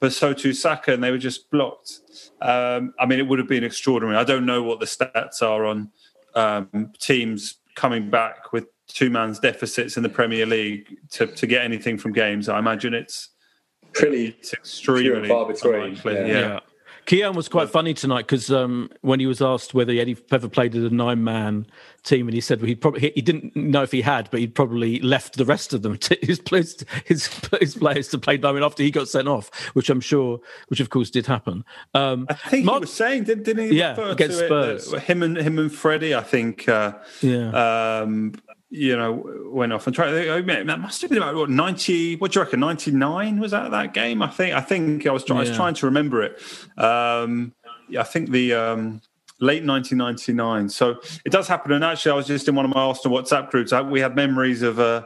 [0.00, 2.00] but so too Saka, and they were just blocked.
[2.42, 4.18] Um, I mean, it would have been extraordinary.
[4.18, 5.90] I don't know what the stats are on
[6.34, 11.64] um, teams coming back with two man's deficits in the Premier League to, to get
[11.64, 12.50] anything from games.
[12.50, 13.30] I imagine it's
[13.94, 15.98] pretty it's extremely far between.
[16.04, 16.60] Yeah.
[17.10, 17.28] yeah.
[17.28, 20.74] was quite funny tonight because um, when he was asked whether he had ever played
[20.74, 21.66] as a nine-man
[22.02, 25.00] team, and he said he probably he didn't know if he had, but he'd probably
[25.00, 27.26] left the rest of them to his players, his,
[27.60, 30.90] his players to play nine after he got sent off, which I'm sure, which of
[30.90, 31.64] course did happen.
[31.94, 33.78] Um, I think Mark, he was saying, didn't, didn't he?
[33.78, 34.92] Yeah, against Spurs.
[34.92, 36.68] It, him and him and Freddie, I think.
[36.68, 38.00] Uh, yeah.
[38.02, 38.34] Um,
[38.74, 40.10] you know, went off and tried.
[40.10, 42.16] That must have been about what ninety.
[42.16, 42.60] What do you reckon?
[42.60, 44.20] Ninety nine was that that game?
[44.20, 44.54] I think.
[44.54, 45.24] I think I was.
[45.24, 45.42] Try, yeah.
[45.42, 46.40] I was trying to remember it.
[46.76, 47.54] Um,
[47.88, 49.00] yeah, I think the um,
[49.40, 50.68] late 1999.
[50.70, 51.72] So it does happen.
[51.72, 53.72] And actually, I was just in one of my Arsenal WhatsApp groups.
[53.72, 55.04] I, we had memories of uh,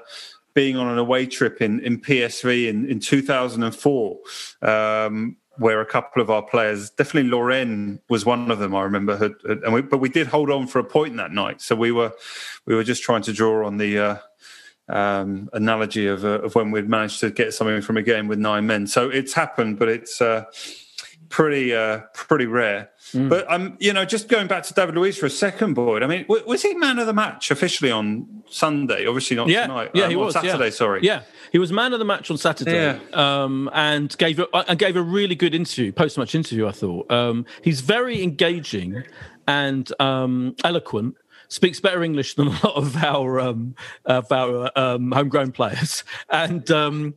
[0.54, 4.18] being on an away trip in, in PSV in, in 2004,
[4.62, 8.74] um, where a couple of our players, definitely Lorraine was one of them.
[8.74, 11.32] I remember, had, had, and we, but we did hold on for a point that
[11.32, 11.60] night.
[11.60, 12.12] So we were
[12.64, 13.98] we were just trying to draw on the.
[13.98, 14.18] Uh,
[14.90, 18.38] um, analogy of, uh, of when we'd managed to get something from a game with
[18.38, 18.86] nine men.
[18.86, 20.44] So it's happened, but it's uh,
[21.28, 22.90] pretty uh, pretty rare.
[23.12, 23.28] Mm.
[23.28, 26.02] But um, you know, just going back to David Luiz for a second, Boyd.
[26.02, 29.06] I mean, was he man of the match officially on Sunday?
[29.06, 29.62] Obviously not yeah.
[29.62, 29.90] tonight.
[29.94, 30.64] Yeah, um, he was Saturday.
[30.64, 30.70] Yeah.
[30.70, 31.00] Sorry.
[31.02, 32.72] Yeah, he was man of the match on Saturday.
[32.72, 32.98] Yeah.
[33.12, 36.66] Um, and gave a, and gave a really good interview, post match interview.
[36.66, 39.04] I thought um, he's very engaging
[39.46, 41.16] and um, eloquent
[41.48, 46.70] speaks better English than a lot of our um, of our um, homegrown players, and
[46.70, 47.14] um,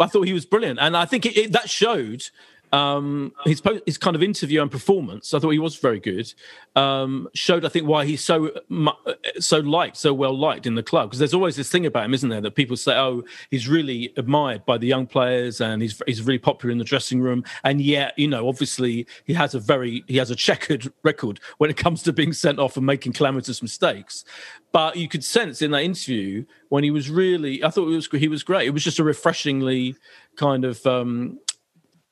[0.00, 0.78] I thought he was brilliant.
[0.78, 2.28] And I think it, it, that showed
[2.72, 6.32] um, his his kind of interview and performance, I thought he was very good.
[6.76, 8.50] Um, showed, I think, why he's so
[9.38, 11.08] so liked, so well liked in the club.
[11.08, 14.12] Because there's always this thing about him, isn't there, that people say, "Oh, he's really
[14.16, 17.80] admired by the young players, and he's he's really popular in the dressing room." And
[17.80, 21.76] yet, you know, obviously, he has a very he has a checkered record when it
[21.76, 24.24] comes to being sent off and making calamitous mistakes.
[24.72, 28.28] But you could sense in that interview when he was really, I thought was he
[28.28, 28.66] was great.
[28.66, 29.96] It was just a refreshingly
[30.36, 31.38] kind of um,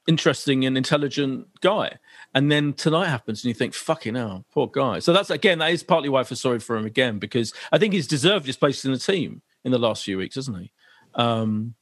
[0.07, 1.99] interesting and intelligent guy.
[2.35, 5.73] And then tonight happens, and you think, "Fucking hell, poor guy." So that's again, that
[5.73, 8.57] is partly why I feel sorry for him again because I think he's deserved his
[8.57, 10.73] place in the team in the last few weeks, hasn't he?
[11.15, 11.75] Um,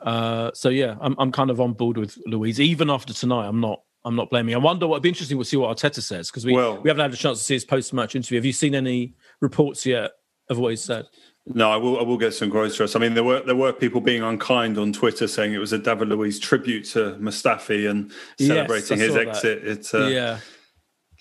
[0.00, 2.60] uh, so yeah, I'm I'm kind of on board with Luiz.
[2.60, 4.54] Even after tonight, I'm not I'm not blaming.
[4.54, 5.36] I wonder what would be interesting.
[5.36, 7.54] We'll see what Arteta says because we well, we haven't had a chance to see
[7.54, 8.38] his post match interview.
[8.38, 10.12] Have you seen any reports yet
[10.50, 11.06] of what he said?
[11.46, 11.98] No, I will.
[11.98, 12.94] I will get some groceries.
[12.94, 15.78] I mean, there were there were people being unkind on Twitter saying it was a
[15.78, 19.66] David Luiz tribute to Mustafi and celebrating yes, his exit.
[19.66, 20.38] It's uh, yeah,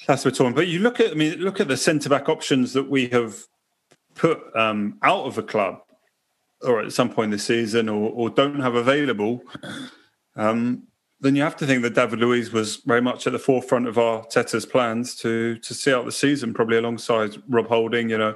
[0.05, 0.53] that's what talking.
[0.53, 3.35] But you look at, I mean, look at the centre back options that we have
[4.13, 5.79] put um, out of the club,
[6.61, 9.41] or at some point this season, or, or don't have available.
[10.35, 10.83] Um,
[11.19, 13.95] then you have to think that David Luiz was very much at the forefront of
[13.95, 18.09] Arteta's plans to to see out the season, probably alongside Rob Holding.
[18.09, 18.35] You know,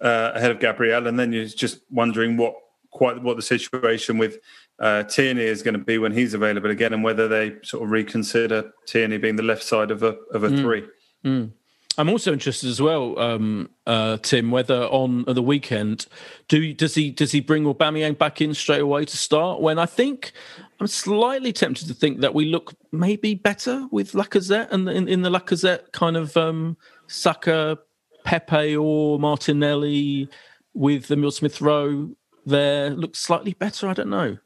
[0.00, 2.54] uh, ahead of Gabriel, and then you're just wondering what
[2.90, 4.38] quite what the situation with
[4.78, 7.90] uh, Tierney is going to be when he's available again, and whether they sort of
[7.90, 10.60] reconsider Tierney being the left side of a of a mm.
[10.60, 10.84] three.
[11.24, 11.50] Mm.
[11.98, 16.06] I'm also interested as well, um, uh, Tim, whether on the weekend
[16.48, 19.60] do does he does he bring Aubameyang back in straight away to start?
[19.62, 20.32] When I think
[20.78, 25.22] I'm slightly tempted to think that we look maybe better with Lacazette and in, in
[25.22, 27.78] the Lacazette kind of um, Saka
[28.26, 30.28] Pepe or Martinelli
[30.74, 32.10] with Emil Smith Rowe
[32.44, 33.88] there looks slightly better?
[33.88, 34.36] I don't know.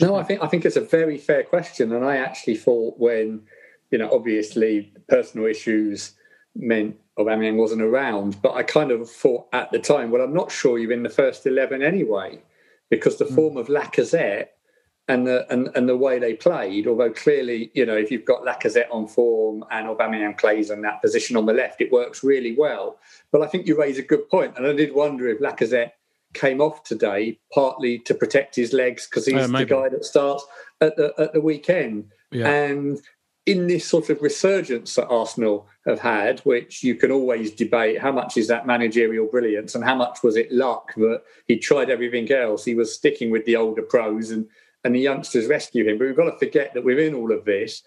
[0.00, 3.42] No, I think I think it's a very fair question, and I actually thought when
[3.90, 6.12] you know obviously personal issues
[6.54, 10.52] meant Aubameyang wasn't around, but I kind of thought at the time, well, I'm not
[10.52, 12.40] sure you're in the first eleven anyway,
[12.90, 13.34] because the mm.
[13.34, 14.48] form of Lacazette
[15.08, 18.44] and the and, and the way they played, although clearly, you know, if you've got
[18.44, 22.54] Lacazette on form and Aubameyang plays in that position on the left, it works really
[22.56, 22.98] well.
[23.32, 25.92] But I think you raise a good point, and I did wonder if Lacazette
[26.34, 30.46] came off today partly to protect his legs because he's oh, the guy that starts
[30.80, 32.06] at the at the weekend.
[32.30, 32.48] Yeah.
[32.48, 33.00] And
[33.44, 38.12] in this sort of resurgence that Arsenal have had, which you can always debate how
[38.12, 42.30] much is that managerial brilliance and how much was it luck that he tried everything
[42.30, 42.64] else.
[42.64, 44.46] He was sticking with the older pros and
[44.84, 45.98] and the youngsters rescue him.
[45.98, 47.82] But we've got to forget that within all of this,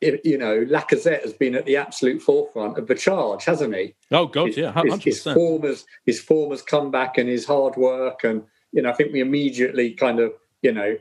[0.00, 3.94] you know, Lacazette has been at the absolute forefront of the charge, hasn't he?
[4.10, 5.02] Oh God, his, yeah, 100%.
[5.02, 8.82] His, his form has his form has come back, and his hard work, and you
[8.82, 10.32] know, I think we immediately kind of,
[10.62, 10.96] you know,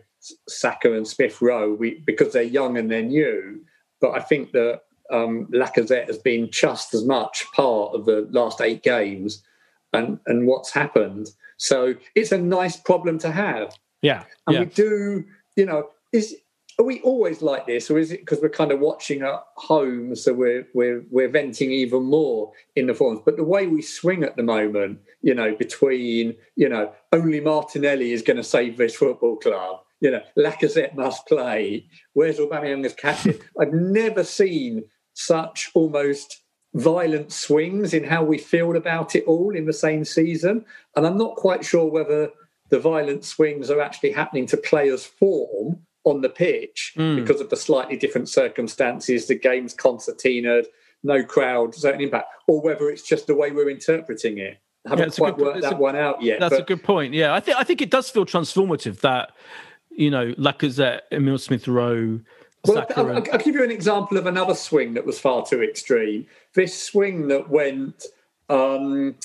[0.47, 3.61] Saka and Smith Rowe, we because they're young and they're new,
[4.01, 4.81] but I think that
[5.11, 9.43] um, Lacazette has been just as much part of the last eight games,
[9.93, 11.29] and and what's happened.
[11.57, 13.77] So it's a nice problem to have.
[14.01, 14.23] Yeah.
[14.45, 14.59] And yeah.
[14.61, 16.35] we do, you know, is
[16.79, 20.15] are we always like this, or is it because we're kind of watching at home,
[20.15, 23.21] so we're we're we're venting even more in the forums?
[23.25, 28.11] But the way we swing at the moment, you know, between you know, only Martinelli
[28.11, 29.79] is going to save this football club.
[30.01, 31.87] You know, Lacazette must play.
[32.13, 33.39] Where's Aubameyang as captain?
[33.59, 34.83] I've never seen
[35.15, 36.43] such almost
[36.75, 40.63] violent swings in how we feel about it all in the same season,
[40.95, 42.29] and I'm not quite sure whether
[42.69, 47.15] the violent swings are actually happening to players' form on the pitch mm.
[47.17, 50.65] because of the slightly different circumstances, the game's concertinaed,
[51.03, 54.57] no crowd, certain impact, or whether it's just the way we're interpreting it.
[54.87, 56.39] haven't Yeah, quite worked that a, one out yet.
[56.39, 57.13] That's but a good point.
[57.13, 59.31] Yeah, I think I think it does feel transformative that
[59.91, 62.21] you know Lacazette, Emil Smith Rowe.
[62.65, 65.61] Well, I'll, I'll, I'll, give you an example of another swing that was far too
[65.61, 66.25] extreme.
[66.53, 68.05] This swing that went
[68.49, 69.15] um,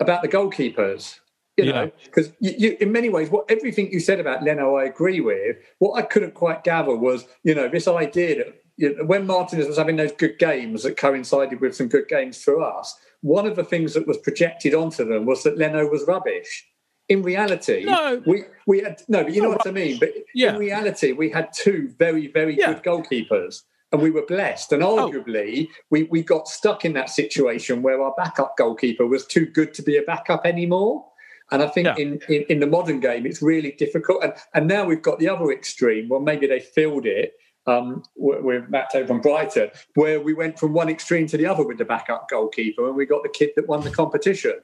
[0.00, 1.18] about the goalkeepers.
[1.56, 5.56] You know, because in many ways, what everything you said about Leno, I agree with.
[5.78, 9.66] What I couldn't quite gather was, you know, this idea that you know, when Martinez
[9.66, 13.56] was having those good games that coincided with some good games for us, one of
[13.56, 16.66] the things that was projected onto them was that Leno was rubbish.
[17.08, 18.22] In reality, no.
[18.26, 19.98] we we had no, but you know what I mean.
[19.98, 20.54] But yeah.
[20.54, 22.72] in reality, we had two very very yeah.
[22.72, 24.72] good goalkeepers, and we were blessed.
[24.72, 24.96] And oh.
[24.96, 25.74] arguably, oh.
[25.90, 29.82] we we got stuck in that situation where our backup goalkeeper was too good to
[29.82, 31.06] be a backup anymore.
[31.52, 31.94] And I think yeah.
[31.96, 34.24] in, in, in the modern game, it's really difficult.
[34.24, 36.08] And and now we've got the other extreme.
[36.08, 37.34] Well, maybe they filled it
[37.66, 41.64] um, with Matt over from Brighton, where we went from one extreme to the other
[41.64, 44.54] with the backup goalkeeper, and we got the kid that won the competition.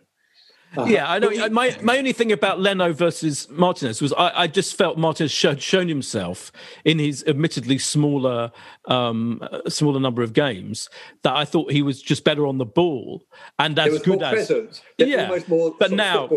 [0.76, 1.30] Uh, yeah, I know.
[1.50, 5.60] My my only thing about Leno versus Martinez was I, I just felt Martinez had
[5.60, 6.50] shown himself
[6.84, 8.52] in his admittedly smaller
[8.86, 10.88] um, smaller number of games
[11.22, 13.24] that I thought he was just better on the ball
[13.58, 14.50] and as good as
[14.98, 15.38] yeah.
[15.78, 16.28] but now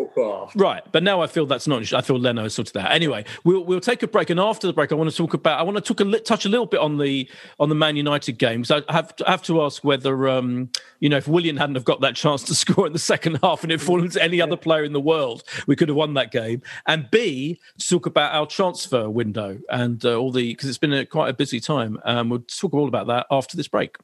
[0.55, 1.93] right, but now I feel that's not.
[1.93, 2.91] I feel Leno is sort of that.
[2.91, 5.59] Anyway, we'll we'll take a break, and after the break, I want to talk about.
[5.59, 7.95] I want to talk a li- touch a little bit on the on the Man
[7.95, 8.71] United games.
[8.71, 10.69] I have to, I have to ask whether um,
[10.99, 13.63] you know if Willian hadn't have got that chance to score in the second half
[13.63, 16.31] and it fallen to any other player in the world, we could have won that
[16.31, 16.61] game.
[16.87, 20.93] And B, to talk about our transfer window and uh, all the because it's been
[20.93, 21.99] a, quite a busy time.
[22.03, 23.95] Um, we'll talk all about that after this break.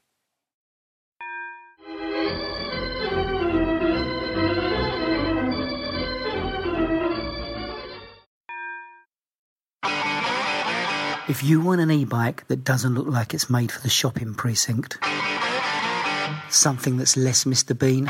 [11.29, 14.97] If you want an e-bike that doesn't look like it's made for the shopping precinct,
[16.49, 17.77] something that's less Mr.
[17.77, 18.09] Bean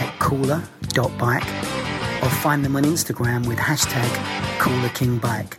[0.00, 1.46] at cooler.bike
[2.22, 4.08] or find them on Instagram with hashtag
[4.58, 5.56] coolerkingbike.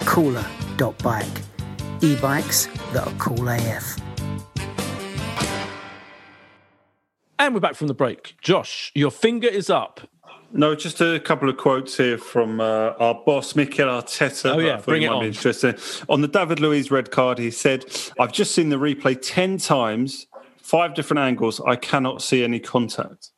[0.00, 1.42] Cooler.bike.
[2.00, 3.96] E-bikes that are cool AF.
[7.38, 8.36] And we're back from the break.
[8.40, 10.00] Josh, your finger is up.
[10.52, 14.54] No, just a couple of quotes here from uh, our boss, Mikel Arteta.
[14.54, 15.24] Oh, yeah, bring it on.
[15.24, 15.74] Interesting.
[16.08, 17.84] On the David Luiz red card, he said,
[18.20, 21.60] I've just seen the replay 10 times, five different angles.
[21.66, 23.30] I cannot see any contact.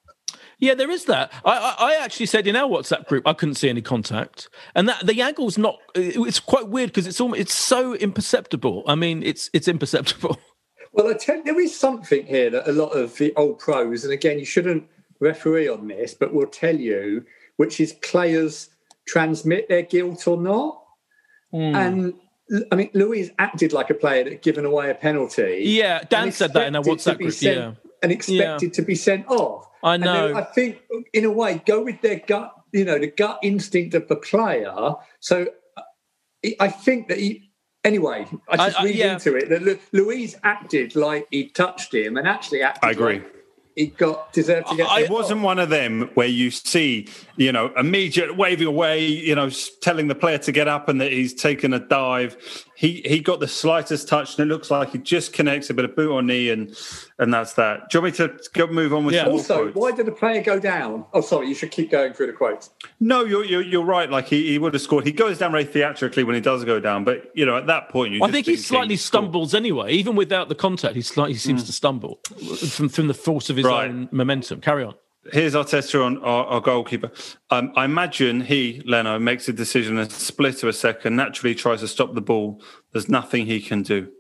[0.59, 1.33] Yeah, there is that.
[1.45, 4.89] I, I, I, actually said in our WhatsApp group I couldn't see any contact, and
[4.89, 5.79] that the angle's not.
[5.95, 8.83] It's quite weird because it's almost, it's so imperceptible.
[8.87, 10.39] I mean, it's it's imperceptible.
[10.93, 14.15] Well, I tell, there is something here that a lot of the old pros, and
[14.15, 14.89] again, you shouldn't
[15.21, 17.23] referee on this, but will tell you
[17.57, 18.71] which is players
[19.07, 20.83] transmit their guilt or not.
[21.53, 21.75] Mm.
[21.77, 22.15] And
[22.73, 25.63] I mean, Luiz acted like a player that had given away a penalty.
[25.65, 27.33] Yeah, Dan said that in our WhatsApp group.
[27.33, 28.75] Sent, yeah, and expected yeah.
[28.75, 29.69] to be sent off.
[29.83, 30.35] I know.
[30.35, 30.81] I think,
[31.13, 32.53] in a way, go with their gut.
[32.73, 34.95] You know, the gut instinct of the player.
[35.21, 35.47] So,
[36.61, 37.51] I think that he.
[37.85, 39.13] Anyway, I just I, I, read yeah.
[39.15, 42.87] into it that Luiz acted like he touched him, and actually acted.
[42.87, 43.19] I agree.
[43.19, 43.37] Like
[43.77, 44.99] he got deserved to get.
[44.99, 47.07] It wasn't one of them where you see,
[47.37, 49.51] you know, immediate waving away, you know,
[49.83, 52.39] telling the player to get up and that he's taken a dive.
[52.75, 55.85] He he got the slightest touch, and it looks like he just connects a bit
[55.85, 56.75] of boot on knee, and
[57.19, 57.89] and that's that.
[57.89, 59.27] Do you want me to go move on with yeah.
[59.27, 61.07] Also, why did the player go down?
[61.13, 62.71] Oh, sorry, you should keep going through the quotes.
[63.01, 64.11] No, you're you're, you're right.
[64.11, 65.07] Like he, he would have scored.
[65.07, 67.89] He goes down very theatrically when he does go down, but you know, at that
[67.89, 68.23] point, you.
[68.23, 70.95] I think he slightly stumbles anyway, even without the contact.
[70.95, 71.67] He slightly seems mm.
[71.67, 72.21] to stumble
[72.71, 73.89] from from the force of his right.
[73.89, 74.61] own momentum.
[74.61, 74.95] Carry on.
[75.33, 77.11] Here's Arteta on our, our goalkeeper.
[77.51, 81.81] Um, I imagine he, Leno, makes a decision a split of a second, naturally tries
[81.81, 82.63] to stop the ball.
[82.93, 84.13] There's nothing he can do.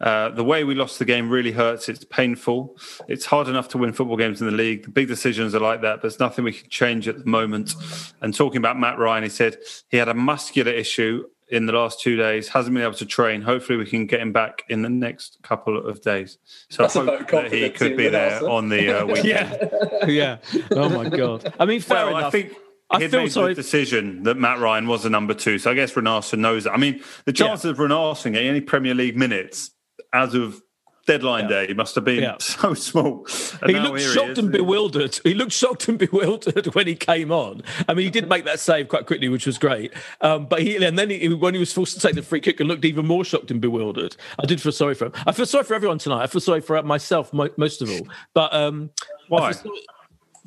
[0.00, 1.88] Uh, the way we lost the game really hurts.
[1.88, 2.76] It's painful.
[3.08, 4.84] It's hard enough to win football games in the league.
[4.84, 7.74] The big decisions are like that, but there's nothing we can change at the moment.
[8.22, 9.58] And talking about Matt Ryan, he said
[9.88, 13.42] he had a muscular issue in the last two days, hasn't been able to train.
[13.42, 16.38] Hopefully, we can get him back in the next couple of days.
[16.68, 19.26] So That's I hope that he could be there on the uh, weekend.
[19.26, 20.36] yeah, yeah.
[20.70, 21.52] Oh my god.
[21.58, 22.28] I mean, fair well, enough.
[22.28, 22.56] I think
[22.88, 23.54] I feel made sorry.
[23.54, 25.58] the decision that Matt Ryan was the number two.
[25.58, 26.72] So I guess Runarsson knows that.
[26.72, 27.70] I mean, the chances yeah.
[27.72, 29.72] of Runarsson getting any Premier League minutes
[30.12, 30.60] as of
[31.06, 31.66] deadline Yeah.
[31.66, 32.36] day must have been Yeah.
[32.40, 33.26] so small.
[33.62, 34.38] And He looked shocked is.
[34.38, 35.18] and bewildered.
[35.24, 37.62] He looked shocked and bewildered when he came on.
[37.88, 39.92] I mean, he did make that save quite quickly, which was great.
[40.20, 42.60] Um, but he and then he, when he was forced to take the free kick,
[42.60, 44.14] and looked even more shocked and bewildered.
[44.38, 45.12] I did feel sorry for him.
[45.26, 46.22] I feel sorry for everyone tonight.
[46.22, 48.06] I feel sorry for myself most of all.
[48.34, 48.90] But um,
[49.28, 49.52] Why?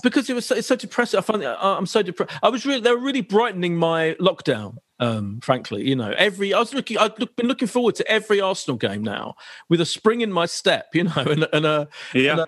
[0.03, 1.18] because it was so, it's so depressing.
[1.18, 2.32] I find I- I'm so depressed.
[2.41, 4.78] I was really they were really brightening my lockdown.
[4.99, 6.97] Um, frankly, you know, every I was looking.
[6.97, 9.35] I've look, been looking forward to every Arsenal game now
[9.69, 10.87] with a spring in my step.
[10.93, 12.45] You know, and, and a Yeah.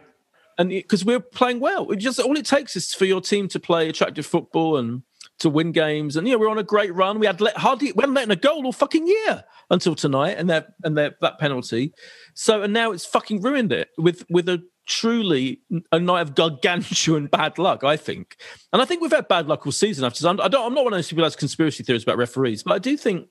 [0.58, 3.60] and because we're playing well, it just all it takes is for your team to
[3.60, 5.02] play attractive football and
[5.40, 6.16] to win games.
[6.16, 7.20] And yeah, we're on a great run.
[7.20, 10.38] We had let, hardly we hadn't let in a goal all fucking year until tonight,
[10.38, 11.94] and that and that that penalty.
[12.36, 15.62] So and now it's fucking ruined it with with a truly
[15.92, 17.84] a night of gargantuan bad luck.
[17.84, 18.38] I think,
[18.74, 20.06] and I think we've had bad luck all season.
[20.06, 22.64] After I don't, I'm not one of those people who has conspiracy theories about referees,
[22.64, 23.30] but I do think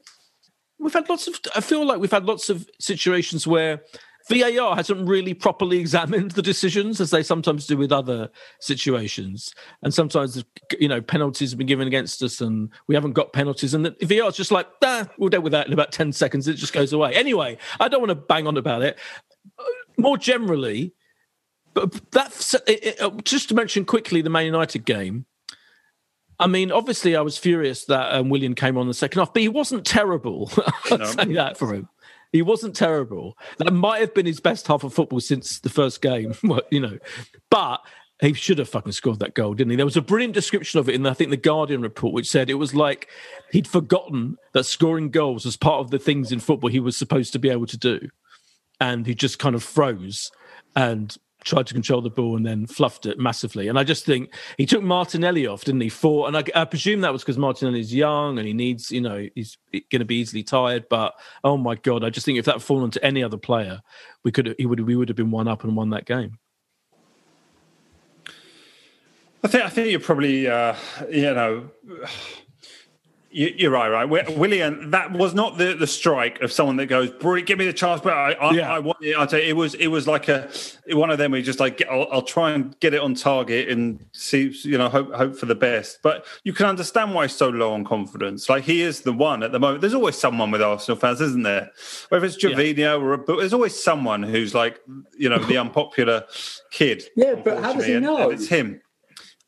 [0.78, 1.38] we've had lots of.
[1.54, 3.82] I feel like we've had lots of situations where
[4.30, 8.30] VAR hasn't really properly examined the decisions as they sometimes do with other
[8.60, 10.42] situations, and sometimes
[10.80, 13.96] you know penalties have been given against us, and we haven't got penalties, and the
[14.02, 16.48] VAR is just like, ah, we'll deal with that in about ten seconds.
[16.48, 17.14] It just goes away.
[17.14, 18.98] Anyway, I don't want to bang on about it.
[19.98, 20.94] More generally,
[21.74, 25.26] but that's it, it, just to mention quickly the Man United game.
[26.38, 29.42] I mean, obviously, I was furious that um, Willian came on the second half, but
[29.42, 30.50] he wasn't terrible.
[30.90, 31.04] I'll No.
[31.04, 31.88] say that for him.
[32.32, 33.38] He wasn't terrible.
[33.58, 36.34] That might have been his best half of football since the first game,
[36.72, 36.98] you know.
[37.50, 37.80] But
[38.20, 39.76] he should have fucking scored that goal, didn't he?
[39.76, 42.50] There was a brilliant description of it in, I think, the Guardian report, which said
[42.50, 43.08] it was like
[43.52, 47.32] he'd forgotten that scoring goals was part of the things in football he was supposed
[47.34, 48.08] to be able to do.
[48.80, 50.32] And he just kind of froze
[50.74, 53.68] and tried to control the ball and then fluffed it massively.
[53.68, 55.88] And I just think he took Martinelli off, didn't he?
[55.88, 59.28] For and I, I presume that was because Martinelli's young and he needs, you know,
[59.34, 60.86] he's going to be easily tired.
[60.88, 61.14] But
[61.44, 63.80] oh my god, I just think if that had fallen to any other player,
[64.24, 66.38] we could he would we would have been one up and won that game.
[69.42, 70.74] I think I think you're probably uh,
[71.10, 71.70] you know
[73.34, 74.36] you're right, right.
[74.38, 77.72] Willian, that was not the, the strike of someone that goes, "Brilliant, give me the
[77.72, 78.72] chance." But I, I, Yeah.
[78.72, 79.16] I want it.
[79.18, 80.48] I tell you, it was it was like a
[80.90, 81.32] one of them.
[81.32, 84.78] where you just like, I'll, I'll try and get it on target and see, you
[84.78, 85.98] know, hope hope for the best.
[86.02, 88.48] But you can understand why he's so low on confidence.
[88.48, 89.80] Like he is the one at the moment.
[89.80, 91.72] There's always someone with Arsenal fans, isn't there?
[92.10, 94.80] Whether it's Gervinho or, but there's always someone who's like,
[95.18, 96.24] you know, the unpopular
[96.70, 97.02] kid.
[97.16, 98.30] Yeah, but how does he know?
[98.30, 98.80] it's him.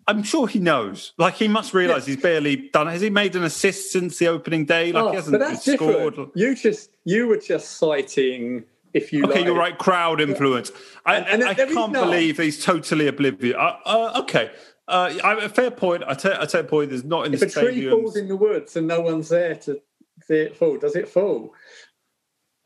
[0.08, 1.12] I'm sure he knows.
[1.18, 2.86] Like he must realise he's barely done.
[2.86, 4.92] Has he made an assist since the opening day?
[4.92, 6.14] Like Oh, he hasn't but that's scored.
[6.14, 6.32] different.
[6.36, 9.44] You just you were just citing if you Okay, like.
[9.46, 9.76] you're right.
[9.76, 10.70] Crowd influence.
[11.04, 13.56] I, And- and I can't believe he's totally oblivious.
[13.58, 14.50] Uh, uh, okay,
[14.88, 16.04] uh, I, a fair point.
[16.06, 16.90] I take I take point.
[16.90, 19.56] There's not in If the a tree falls in the woods and no one's there
[19.56, 19.80] to
[20.22, 21.52] see it fall, does it fall?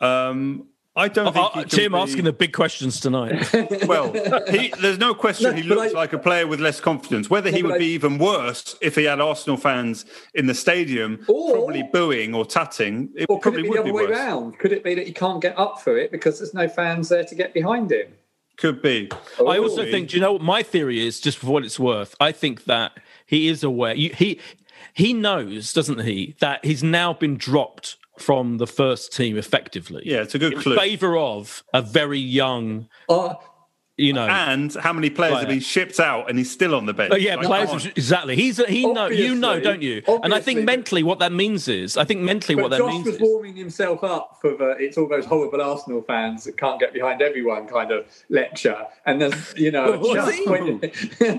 [0.00, 3.48] Um, I don't think Uh, Tim be- asking the big questions tonight.
[3.86, 4.12] Well,
[4.50, 7.30] he, there's no question No, he looks I- like a player with less confidence.
[7.30, 10.54] Whether he No, but would be even worse if he had Arsenal fans in the
[10.54, 13.90] stadium, Or- probably booing or tatting, it Or could probably it be would the be
[13.90, 14.18] other way worse.
[14.18, 14.58] round?
[14.58, 17.24] Could it be that he can't get up for it because there's no fans there
[17.24, 18.08] to get behind him?
[18.56, 19.08] Could be.
[19.38, 19.90] I also Oh.
[19.90, 21.18] think, do you know what my theory is?
[21.20, 22.92] Just for what it's worth, I think that
[23.26, 23.94] he is aware.
[23.94, 24.38] He
[24.92, 30.02] he knows, doesn't he, that he's now been dropped from the first team effectively.
[30.04, 30.76] Yeah, it's a good in clue.
[30.76, 33.34] favour of a very young, Uh,
[34.00, 34.26] you know.
[34.26, 35.56] And how many players have Player.
[35.56, 37.12] been shipped out and he's still on the bench?
[37.12, 38.36] Oh, yeah, Like, players come exactly.
[38.36, 40.02] He's a, he know you know, don't you?
[40.22, 43.06] And I think mentally, what that means is, I think mentally, what that Josh means
[43.06, 46.80] was is, warming himself up for the it's all those horrible Arsenal fans that can't
[46.80, 48.86] get behind everyone kind of lecture.
[49.06, 50.48] And then, you know, Was just he?
[50.48, 50.80] when-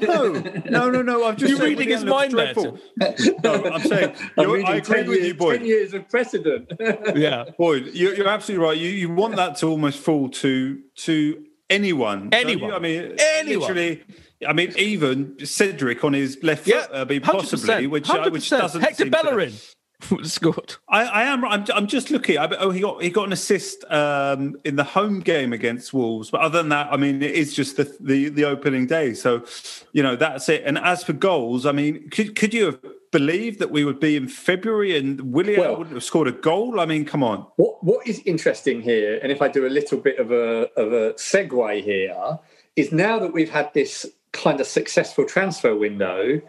[0.01, 0.31] No,
[0.69, 1.25] no, no, no.
[1.27, 2.77] I'm just You're reading his mind, dreadful.
[3.43, 5.57] No, I'm saying I'm you're, reading I agree 10 with years, you, Boyd.
[5.59, 6.71] 10 years of precedent.
[7.15, 7.45] yeah.
[7.57, 8.77] boy, you're, you're absolutely right.
[8.77, 12.29] You you want that to almost fall to to anyone.
[12.31, 12.73] Anyone.
[12.73, 13.59] I mean, Anyone.
[13.61, 14.03] literally.
[14.47, 18.29] I mean, even Cedric on his left Yeah, foot, uh, be possibly, 100%, which uh,
[18.29, 18.81] which doesn't.
[18.81, 19.53] Hector seem Bellerin
[20.23, 20.75] scored.
[20.89, 21.45] I, I am.
[21.45, 22.37] I'm, I'm just looking.
[22.37, 26.29] I, oh, he got he got an assist um, in the home game against Wolves.
[26.31, 29.13] But other than that, I mean, it is just the, the the opening day.
[29.13, 29.45] So,
[29.93, 30.63] you know, that's it.
[30.65, 32.79] And as for goals, I mean, could could you have
[33.11, 36.79] believed that we would be in February and Willian Well- wouldn't have scored a goal?
[36.79, 37.45] I mean, come on.
[37.57, 40.93] What what is interesting here, and if I do a little bit of a of
[40.93, 42.39] a segue here,
[42.75, 46.41] is now that we've had this kind of successful transfer window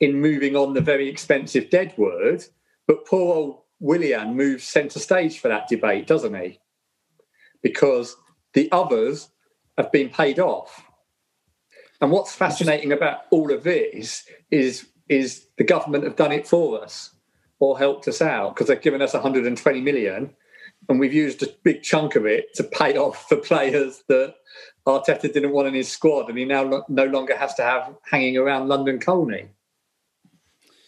[0.00, 2.44] in moving on the very expensive Deadwood,
[2.86, 6.60] but poor old Willian moves centre stage for that debate, doesn't he?
[7.62, 8.16] Because
[8.54, 9.30] the others
[9.76, 10.84] have been paid off.
[12.00, 16.82] And what's fascinating about all of this is is the government have done it for
[16.82, 17.10] us
[17.60, 20.34] or helped us out because they've given us 120 million
[20.88, 24.34] and we've used a big chunk of it to pay off the players that
[24.86, 28.38] Arteta didn't want in his squad, and he now no longer has to have hanging
[28.38, 29.50] around London Colney.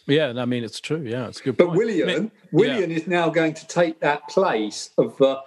[0.07, 1.03] Yeah, I mean it's true.
[1.05, 1.55] Yeah, it's good.
[1.55, 1.77] But point.
[1.77, 2.97] Willian, I mean, Willian yeah.
[2.97, 5.41] is now going to take that place of uh,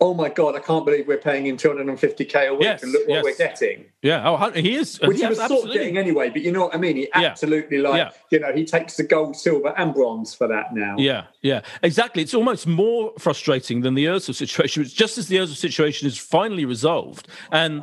[0.00, 3.08] oh my god, I can't believe we're paying him 250k a week Yes, and look
[3.08, 3.24] what yes.
[3.24, 3.86] we're getting.
[4.02, 5.00] Yeah, oh, he is.
[5.00, 6.96] Which he was sort of getting anyway, but you know what I mean?
[6.96, 7.30] He Yeah.
[7.30, 8.10] absolutely like Yeah.
[8.30, 10.94] you know, he takes the gold, silver, and bronze for that now.
[10.98, 12.22] Yeah, yeah, exactly.
[12.22, 14.82] It's almost more frustrating than the Özil situation.
[14.82, 17.82] It's just as the Özil situation is finally resolved, and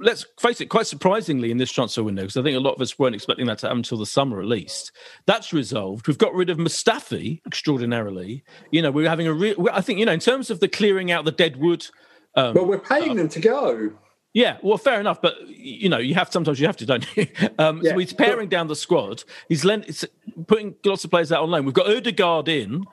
[0.00, 2.80] let's face it, quite surprisingly in this transfer window, because I think a lot of
[2.80, 4.92] us weren't expecting that to happen until the summer at least.
[5.26, 6.08] That's resolved.
[6.08, 8.42] We've got rid of Mustafi extraordinarily.
[8.70, 9.68] You know, we're having a real.
[9.72, 11.86] I think you know, in terms of the clearing out the dead wood.
[12.34, 13.92] Um, But we're paying them to go.
[14.32, 17.26] yeah, well, fair enough, but you know, you have sometimes you have to, don't you?
[17.58, 19.24] Um, Yeah, so he's paring down the squad.
[19.48, 20.04] He's lent, it's
[20.46, 21.64] putting lots of players out on loan.
[21.64, 22.84] We've got Odegaard in.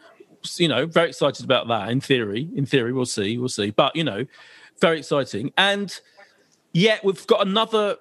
[0.58, 1.90] You know, very excited about that.
[1.90, 3.72] In theory, in theory, we'll see, we'll see.
[3.72, 4.26] But you know,
[4.80, 5.52] very exciting.
[5.58, 6.00] And
[6.74, 7.98] yet we've got another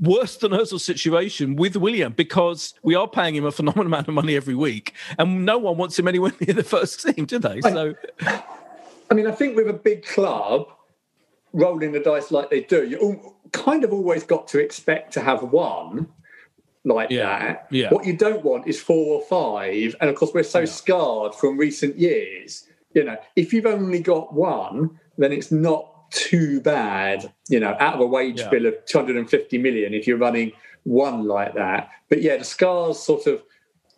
[0.00, 4.14] worse than Özil situation with Willian because we are paying him a phenomenal amount of
[4.14, 7.60] money every week, and no one wants him anywhere near the first team, do they?
[7.60, 7.94] So
[9.10, 10.68] I mean, I think with a big club
[11.52, 15.42] rolling the dice like they do, you kind of always got to expect to have
[15.42, 16.08] one
[16.84, 17.66] like Yeah, that.
[17.70, 17.90] yeah.
[17.90, 19.94] What you don't want is four or five.
[20.00, 22.66] And of course, we're so scarred from recent years.
[22.94, 27.94] You know, if you've only got one, then it's not too bad, you know, out
[27.94, 28.48] of a wage Yeah.
[28.50, 30.52] bill of 250 million if you're running
[30.84, 31.88] one like that.
[32.08, 33.42] But yeah, the scars sort of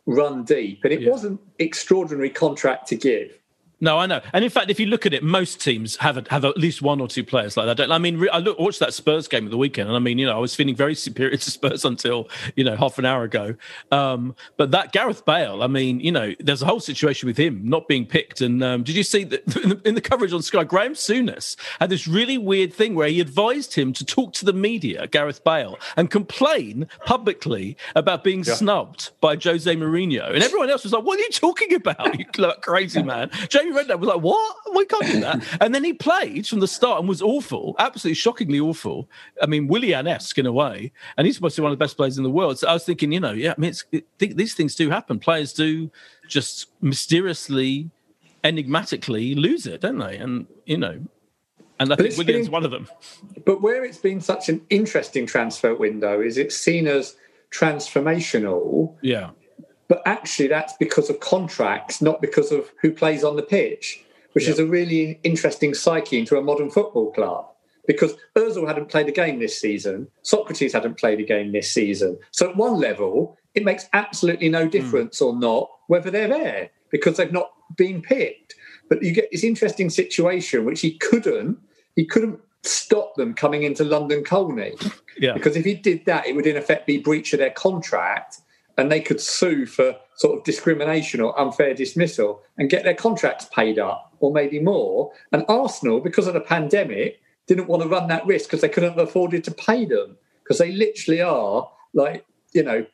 [0.06, 0.84] run deep.
[0.84, 1.10] And it Yeah.
[1.10, 3.38] wasn't extraordinary contract to give.
[3.84, 4.22] No, I know.
[4.32, 6.80] And in fact, if you look at it, most teams have a, have at least
[6.80, 7.76] one or two players like that.
[7.76, 10.16] Don't- I mean, I look, watched that Spurs game at the weekend, and I mean,
[10.16, 13.24] you know, I was feeling very superior to Spurs until you know half an hour
[13.24, 13.56] ago.
[13.92, 17.60] Um, but that Gareth Bale, I mean, you know, there's a whole situation with him
[17.68, 18.40] not being picked.
[18.40, 20.64] And um, did you see that in the, in the coverage on Sky?
[20.64, 24.54] Graham Souness had this really weird thing where he advised him to talk to the
[24.54, 30.84] media, Gareth Bale, and complain publicly about being snubbed by Jose Mourinho, and everyone else
[30.84, 32.18] was like, "What are you talking about?
[32.18, 32.24] You
[32.62, 34.56] crazy man!" Jamie Redknapp was like, "What?
[34.74, 38.14] We can't do that." And then he played from the start and was awful, absolutely
[38.14, 39.08] shockingly awful.
[39.42, 41.96] I mean, Willian-esque in a way, and he's supposed to be one of the best
[41.96, 42.58] players in the world.
[42.58, 44.90] So I was thinking, you know, yeah, I mean, it's, it, th- these things do
[44.90, 45.18] happen.
[45.18, 45.90] Players do
[46.28, 47.90] just mysteriously,
[48.42, 50.16] enigmatically lose it, don't they?
[50.16, 51.00] And you know,
[51.80, 52.88] and I think it's Willian's been- one of them.
[53.44, 57.16] But where it's been such an interesting transfer window is it's seen as
[57.50, 59.30] transformational, Yeah,
[59.88, 64.48] but actually that's because of contracts, not because of who plays on the pitch, which
[64.48, 67.46] is a really interesting psyche into a modern football club.
[67.86, 72.18] Because Ozil hadn't played a game this season, Sokratis hadn't played a game this season.
[72.30, 74.70] So at one level, it makes absolutely no hmm.
[74.70, 78.54] difference or not whether they're there because they've not been picked.
[78.88, 81.58] But you get this interesting situation which he couldn't,
[81.94, 84.74] he couldn't stop them coming into London Colney.
[85.18, 85.34] yeah.
[85.34, 88.40] Because if he did that, it would in effect be breach of their contract
[88.76, 93.46] and they could sue for sort of discrimination or unfair dismissal and get their contracts
[93.52, 95.12] paid up or maybe more.
[95.32, 98.96] And Arsenal, because of the pandemic, didn't want to run that risk because they couldn't
[98.96, 102.86] have afforded to pay them because they literally are like, you know,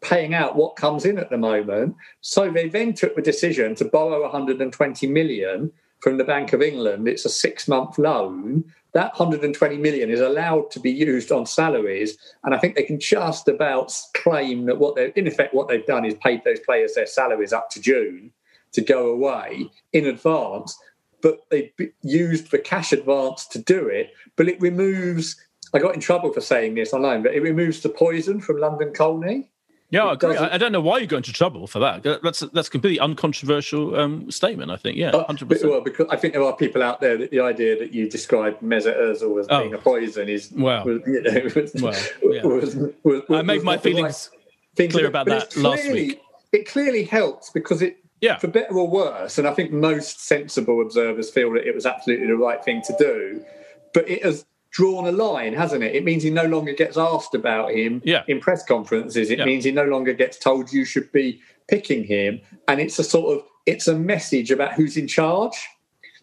[0.00, 1.94] paying out what comes in at the moment.
[2.20, 7.06] So they then took the decision to borrow 120 million from the Bank of England.
[7.08, 8.64] It's a six month loan.
[8.94, 12.18] That 120 million is allowed to be used on salaries.
[12.44, 15.86] And I think they can just about claim that what they're, in effect, what they've
[15.86, 18.32] done is paid those players their salaries up to June
[18.72, 20.78] to go away in advance.
[21.22, 21.72] But they
[22.02, 24.10] used the cash advance to do it.
[24.36, 25.36] But it removes,
[25.72, 28.92] I got in trouble for saying this online, but it removes the poison from London
[28.92, 29.51] Colney.
[29.92, 30.36] Yeah, I agree.
[30.38, 32.02] I, don't know why you go into trouble for that.
[32.22, 34.70] That's that's a completely uncontroversial um, statement.
[34.70, 34.96] I think.
[34.96, 35.70] Yeah, Uh, hundred percent.
[35.70, 38.62] well, because I think there are people out there that the idea that you described
[38.62, 39.60] Mesut Ozil as Oh.
[39.60, 40.84] being a poison is Well.
[40.86, 41.94] was, you know, was, Well,
[42.34, 42.42] yeah.
[42.42, 42.74] was,
[43.04, 44.30] was, I made my right feelings
[44.76, 46.20] thing clear about that last week.
[46.52, 48.38] It clearly helps because it, Yeah.
[48.38, 52.28] for better or worse, and I think most sensible observers feel that it was absolutely
[52.28, 53.44] the right thing to do.
[53.92, 55.94] But it has drawn a line, hasn't it?
[55.94, 58.24] It means he no longer gets asked about him Yeah.
[58.26, 59.30] in press conferences.
[59.30, 59.44] It Yeah.
[59.44, 63.36] means he no longer gets told you should be picking him, and it's a sort
[63.38, 65.54] of it's a message about who's in charge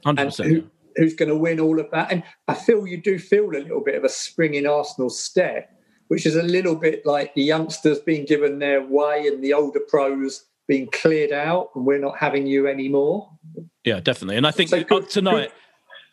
[0.04, 0.50] Hundred and percent.
[0.50, 0.64] who,
[0.98, 2.12] who's going to win all of that.
[2.12, 5.70] And I feel you do feel a little bit of a spring in Arsenal's step,
[6.10, 9.80] which is a little bit like the youngsters being given their way and the older
[9.88, 13.30] pros being cleared out, and we're not having you anymore.
[13.86, 14.36] Yeah, definitely.
[14.36, 15.52] And I think So tonight.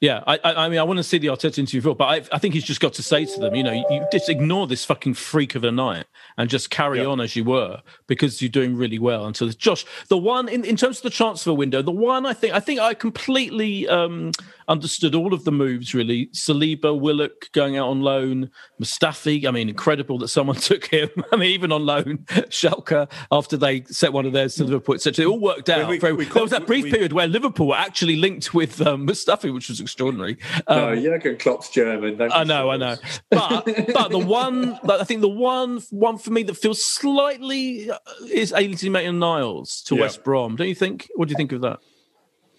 [0.01, 2.53] Yeah, I, I, mean, I want to see the Arteta interview, but I, I, think
[2.53, 5.55] he's just got to say to them, you know, you just ignore this fucking freak
[5.55, 6.05] of a night
[6.37, 9.25] and just carry on as you were because you're doing really well.
[9.25, 12.53] Until Josh, the one in, in terms of the transfer window, the one I think
[12.53, 14.33] I think I completely um,
[14.69, 16.27] understood all of the moves really.
[16.27, 19.47] Saliba, Willock going out on loan, Mustafi.
[19.47, 21.09] I mean, incredible that someone took him.
[21.33, 22.19] I mean, even on loan,
[22.51, 25.25] Schalke after they set one of theirs to Liverpool, etc.
[25.25, 25.89] It all worked out.
[25.89, 29.07] We, we, we there was that brief period where Liverpool were actually linked with um,
[29.07, 30.37] Mustafi, which was extraordinary.
[30.67, 32.21] Um, no, Jurgen Klopp's German.
[32.21, 32.97] I know, I know.
[33.31, 33.65] But
[33.95, 37.99] but the one, I think the one one for me that feels slightly uh,
[38.31, 40.03] is Ainsley Maitland-Niles to yeah.
[40.03, 40.57] West Brom.
[40.57, 41.09] Don't you think?
[41.15, 41.79] What do you think of that?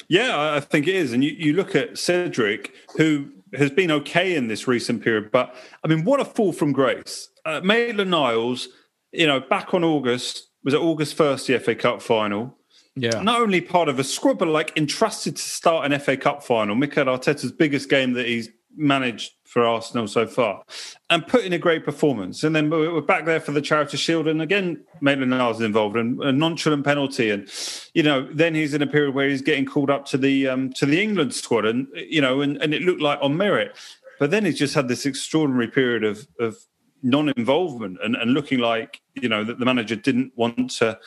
[0.08, 1.14] Yeah, I think it is.
[1.14, 5.56] And you, you look at Cedric, who has been okay in this recent period, but
[5.84, 7.30] I mean, what a fall from grace.
[7.46, 8.70] Uh, Maitland Niles,
[9.12, 12.57] you know, back on August, was it August 1st, the FA Cup final?
[12.98, 13.22] Yeah.
[13.22, 16.76] Not only part of a squad, but like entrusted to start an FA Cup final.
[16.76, 20.64] Mikel Arteta's biggest game that he's managed for Arsenal so far,
[21.10, 22.44] and put in a great performance.
[22.44, 26.22] And then we're back there for the Charity Shield, and again, Maitland Niles involved, and
[26.24, 27.50] a nonchalant penalty, and
[27.94, 30.74] you know, then he's in a period where he's getting called up to the um,
[30.74, 33.78] to the England squad, and you know, and, and it looked like on merit,
[34.20, 36.58] but then he's just had this extraordinary period of of
[37.04, 40.98] non-involvement and, and looking like you know that the manager didn't want to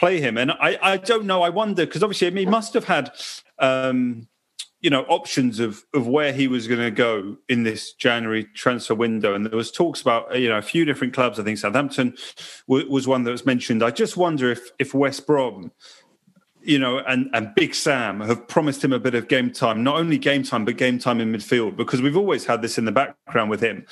[0.00, 0.36] play him.
[0.38, 1.42] And I, I don't know.
[1.42, 3.12] I wonder because obviously he must have had,
[3.58, 4.26] um,
[4.80, 8.94] you know, options of of where he was going to go in this January transfer
[8.94, 9.34] window.
[9.34, 11.38] And there was talks about you know a few different clubs.
[11.38, 12.16] I think Southampton
[12.66, 13.82] w- was one that was mentioned.
[13.82, 15.70] I just wonder if if West Brom.
[16.62, 19.96] You know, and, and Big Sam have promised him a bit of game time, not
[19.96, 22.92] only game time, but game time in midfield, because we've always had this in the
[22.92, 23.86] background with him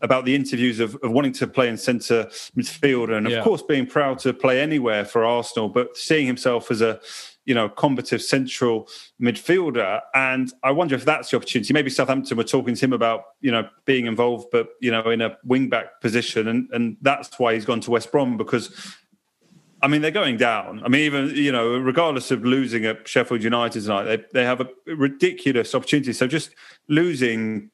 [0.00, 2.24] about the interviews of, of wanting to play in centre
[2.56, 3.42] midfield and, of yeah.
[3.42, 7.00] course, being proud to play anywhere for Arsenal, but seeing himself as a
[7.44, 8.88] you know, combative central
[9.20, 10.00] midfielder.
[10.14, 11.72] And I wonder if that's the opportunity.
[11.72, 15.20] Maybe Southampton were talking to him about, you know, being involved, but, you know, in
[15.20, 16.48] a wing back position.
[16.48, 18.94] And, and that's why he's gone to West Brom because,
[19.82, 20.82] I mean, they're going down.
[20.84, 24.60] I mean, even, you know, regardless of losing at Sheffield United tonight, they, they have
[24.60, 26.12] a ridiculous opportunity.
[26.12, 26.54] So just
[26.88, 27.71] losing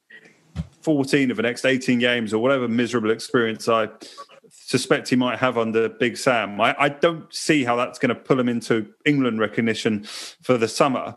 [0.81, 3.89] 14 of the next 18 games or whatever miserable experience I
[4.49, 6.59] suspect he might have under Big Sam.
[6.61, 10.67] I, I don't see how that's going to pull him into England recognition for the
[10.67, 11.15] summer.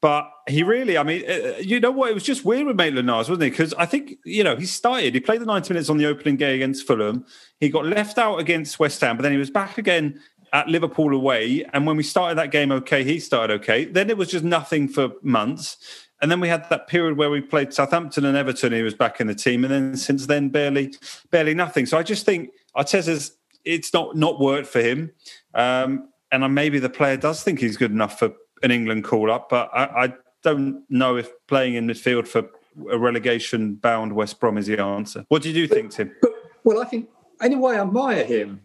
[0.00, 2.10] But he really, I mean, uh, you know what?
[2.10, 3.50] It was just weird with Maitland Niles, wasn't he?
[3.50, 6.36] Because I think, you know, he started, he played the 90 minutes on the opening
[6.36, 7.24] game against Fulham.
[7.58, 10.20] He got left out against West Ham, but then he was back again
[10.52, 11.64] at Liverpool away.
[11.72, 13.86] And when we started that game okay, he started okay.
[13.86, 15.78] Then it was just nothing for months.
[16.22, 18.72] And then we had that period where we played Southampton and Everton.
[18.72, 20.94] He was back in the team, and then since then, barely,
[21.30, 21.86] barely nothing.
[21.86, 25.10] So I just think Arteta's it's not not worked for him,
[25.54, 29.48] um, and maybe the player does think he's good enough for an England call up,
[29.50, 32.48] but I, I don't know if playing in midfield for
[32.90, 35.24] a relegation bound West Brom is the answer.
[35.28, 36.14] What do you think, Tim?
[36.20, 36.32] But,
[36.64, 37.08] well, I think
[37.42, 38.60] anyway, I admire him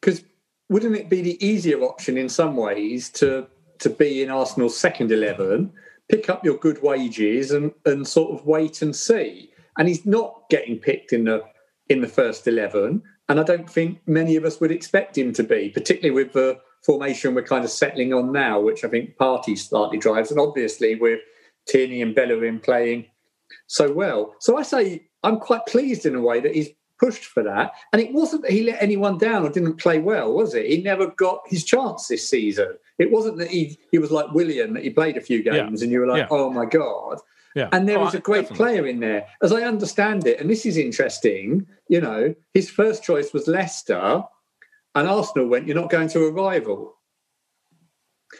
[0.00, 0.24] because
[0.68, 3.46] wouldn't it be the easier option in some ways to
[3.80, 5.72] to be in Arsenal's second eleven?
[6.12, 9.50] Pick up your good wages and, and sort of wait and see.
[9.78, 11.42] And he's not getting picked in the
[11.88, 13.02] in the first eleven.
[13.30, 16.60] And I don't think many of us would expect him to be, particularly with the
[16.84, 20.30] formation we're kind of settling on now, which I think Partey slightly drives.
[20.30, 21.20] And obviously with
[21.66, 23.06] Tierney and Bellerin playing
[23.66, 24.34] so well.
[24.40, 26.68] So I say I'm quite pleased in a way that he's
[27.02, 27.72] pushed for that.
[27.92, 30.66] And it wasn't that he let anyone down or didn't play well, was it?
[30.66, 32.76] He never got his chance this season.
[32.98, 35.84] It wasn't that he he was like Willian that he played a few games yeah.
[35.84, 36.28] and you were like, yeah.
[36.30, 37.18] oh my god.
[37.56, 37.68] Yeah.
[37.72, 38.64] And there oh, was a great definitely.
[38.64, 40.40] player in there, as I understand it.
[40.40, 41.66] And this is interesting.
[41.88, 44.22] You know, his first choice was Leicester,
[44.94, 46.94] and Arsenal went, "You're not going to a rival."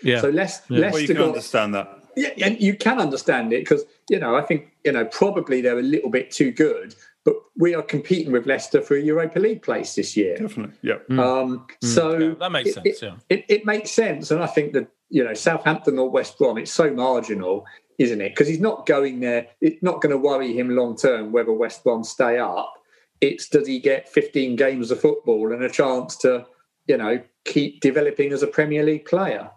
[0.02, 0.20] Yeah.
[0.20, 0.80] So Leicester, yeah.
[0.80, 1.98] Leicester well, you can got, understand that.
[2.16, 5.78] Yeah, and you can understand it because you know I think you know probably they're
[5.78, 6.94] a little bit too good,
[7.24, 10.36] but we are competing with Leicester for a Europa League place this year.
[10.36, 10.98] Definitely, yeah.
[11.08, 11.18] Mm.
[11.18, 11.86] Um, mm.
[11.86, 12.86] So yeah, that makes it, sense.
[12.86, 16.38] It, yeah, it, it, makes sense, and I think that you know Southampton or West
[16.38, 17.64] Brom, it's so marginal,
[17.98, 18.30] isn't it?
[18.30, 19.46] Because he's not going there.
[19.60, 22.72] It's not going to worry him long term whether West Brom stay up.
[23.20, 26.44] It's does he get 15 games of football and a chance to,
[26.88, 29.48] you know, keep developing as a Premier League player,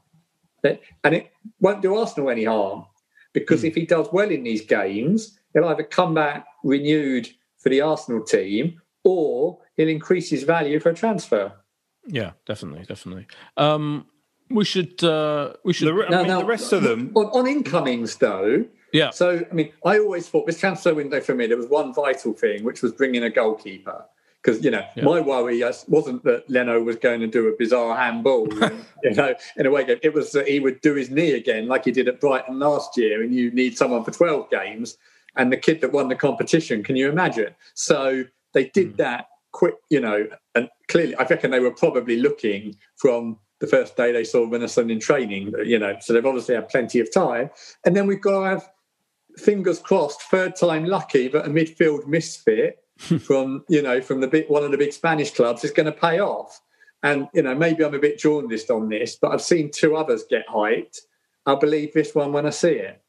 [0.64, 2.86] and it won't do Arsenal any harm
[3.34, 3.68] because mm.
[3.70, 7.30] if he does well in these games, he'll either come back renewed
[7.66, 11.52] for the Arsenal team, or he'll increase his value for a transfer.
[12.06, 13.26] Yeah, definitely, definitely.
[13.58, 14.06] Um,
[14.52, 15.88] we should uh, we should.
[15.88, 18.66] The, I mean, now, the rest of them on, on, incomings though.
[18.94, 19.10] Yeah.
[19.10, 22.34] So I mean, I always thought this transfer window for me there was one vital
[22.34, 24.06] thing, which was bringing a goalkeeper
[24.44, 25.04] because you know yeah.
[25.04, 28.48] my worry wasn't that Leno was going to do a bizarre handball,
[29.04, 29.86] you know, in a way.
[30.04, 32.96] It was that he would do his knee again, like he did at Brighton last
[32.96, 35.00] year, and you need someone for twelve games.
[35.38, 37.56] And the kid that won the competition, can you imagine?
[37.74, 38.98] So they did mm.
[38.98, 43.96] that quick, you know, and clearly, I reckon they were probably looking from the first
[43.96, 47.50] day they saw Runarsson in training, you know, so they've obviously had plenty of time.
[47.86, 48.70] And then we've got to have
[49.38, 52.80] fingers crossed, third time lucky, but a midfield misfit
[53.22, 55.92] from you know from the big one of the big Spanish clubs is going to
[55.92, 56.62] pay off.
[57.04, 60.24] And you know maybe I'm a bit jaundiced on this, but I've seen two others
[60.30, 61.02] get hyped.
[61.46, 63.02] I'll believe this one when I see it.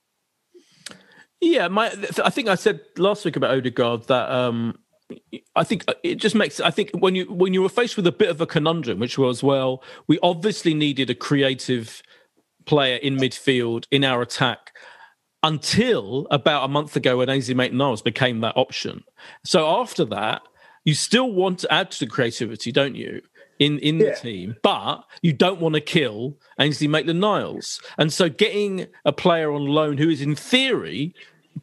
[1.53, 1.87] Yeah, my
[2.25, 4.79] I think I said last week about Odegaard that um
[5.55, 6.59] I think it just makes.
[6.61, 9.17] I think when you when you were faced with a bit of a conundrum, which
[9.17, 12.03] was well, we obviously needed a creative
[12.65, 14.73] player in midfield in our attack
[15.43, 19.05] until about a month ago when Ainsley Maitland-Niles became that option.
[19.45, 20.43] So after that,
[20.85, 23.23] you still want to add to the creativity, don't you?
[23.61, 24.11] In in yeah.
[24.11, 27.81] the team, but you don't want to kill Ainsley Maitland-Niles.
[27.97, 31.15] And so getting a player on loan who is in theory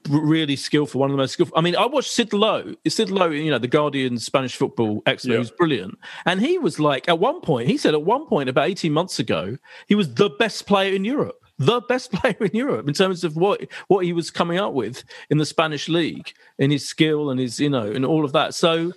[0.09, 1.57] really skillful, one of the most skillful.
[1.57, 2.75] I mean, I watched Sid Lowe.
[2.87, 5.37] Sid Lowe, you know, the Guardian Spanish football expert, yeah.
[5.37, 5.97] who's brilliant.
[6.25, 9.19] And he was like, at one point, he said at one point about 18 months
[9.19, 13.23] ago, he was the best player in Europe the best player in Europe in terms
[13.23, 17.29] of what what he was coming up with in the Spanish league, in his skill
[17.29, 18.53] and his you know and all of that.
[18.53, 18.91] So,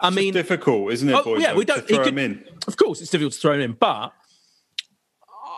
[0.00, 1.12] I it's mean, difficult, isn't it?
[1.12, 2.44] Oh, boys, yeah, we don't throw could, him in.
[2.66, 4.12] Of course, it's difficult to throw him in, but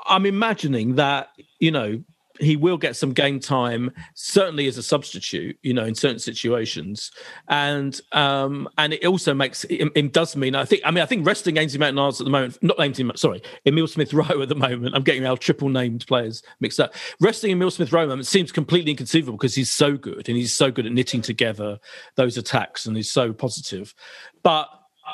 [0.06, 2.02] I'm imagining that you know
[2.40, 7.10] he will get some game time, certainly as a substitute, you know, in certain situations,
[7.48, 11.06] and um, and it also makes it, it does mean I think I mean I
[11.06, 14.54] think resting Ainsley Maitland-Niles at the moment, not Ainsley, sorry, Emile Smith Rowe at the
[14.54, 14.94] moment.
[14.94, 16.94] I'm getting our triple named players mixed up.
[17.20, 20.86] Resting Emile Smith Rowe seems completely inconceivable because he's so good and he's so good
[20.86, 21.78] at knitting together
[22.16, 23.94] those attacks and he's so positive,
[24.42, 24.68] but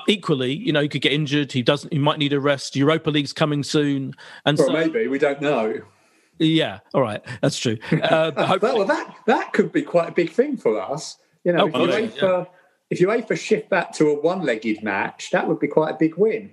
[0.09, 1.53] equally, you know, he could get injured.
[1.53, 1.93] He doesn't.
[1.93, 2.77] He might need a rest.
[2.77, 4.15] Europa League's coming soon,
[4.45, 5.83] and well, so, maybe we don't know.
[6.39, 7.79] Yeah, all right, that's true.
[8.03, 11.17] Uh, well, that that could be quite a big thing for us.
[11.45, 12.21] You know, oh, if, you aim yeah.
[12.21, 12.49] for,
[12.91, 15.97] if you aim for shift back to a one-legged match, that would be quite a
[15.99, 16.51] big win.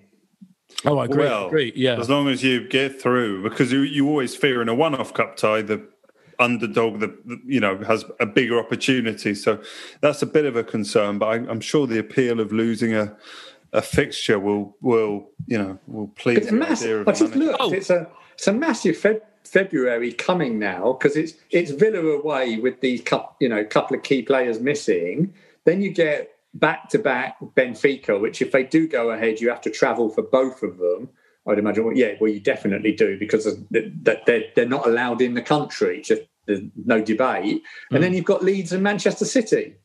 [0.86, 1.26] Oh, I agree.
[1.26, 1.74] Well, agree.
[1.76, 5.14] Yeah, as long as you get through, because you, you always fear in a one-off
[5.14, 5.86] cup tie the
[6.40, 7.12] underdog that
[7.46, 9.36] you know has a bigger opportunity.
[9.36, 9.62] So
[10.02, 11.20] that's a bit of a concern.
[11.20, 13.16] But I, I'm sure the appeal of losing a
[13.72, 16.38] a fixture will will you know will please.
[16.38, 17.08] It's massive.
[17.08, 17.58] I just looked.
[17.60, 17.72] Oh.
[17.72, 22.82] It's a it's a massive Fed February coming now because it's it's Villa away with
[22.82, 25.34] these couple, you know couple of key players missing.
[25.66, 29.62] Then you get back to back Benfica, which if they do go ahead, you have
[29.62, 31.10] to travel for both of them.
[31.48, 31.86] I'd imagine.
[31.86, 36.02] Well, yeah, well, you definitely do because that they're they're not allowed in the country.
[36.02, 37.64] Just there's no debate.
[37.92, 38.02] And mm.
[38.02, 39.76] then you've got Leeds and Manchester City.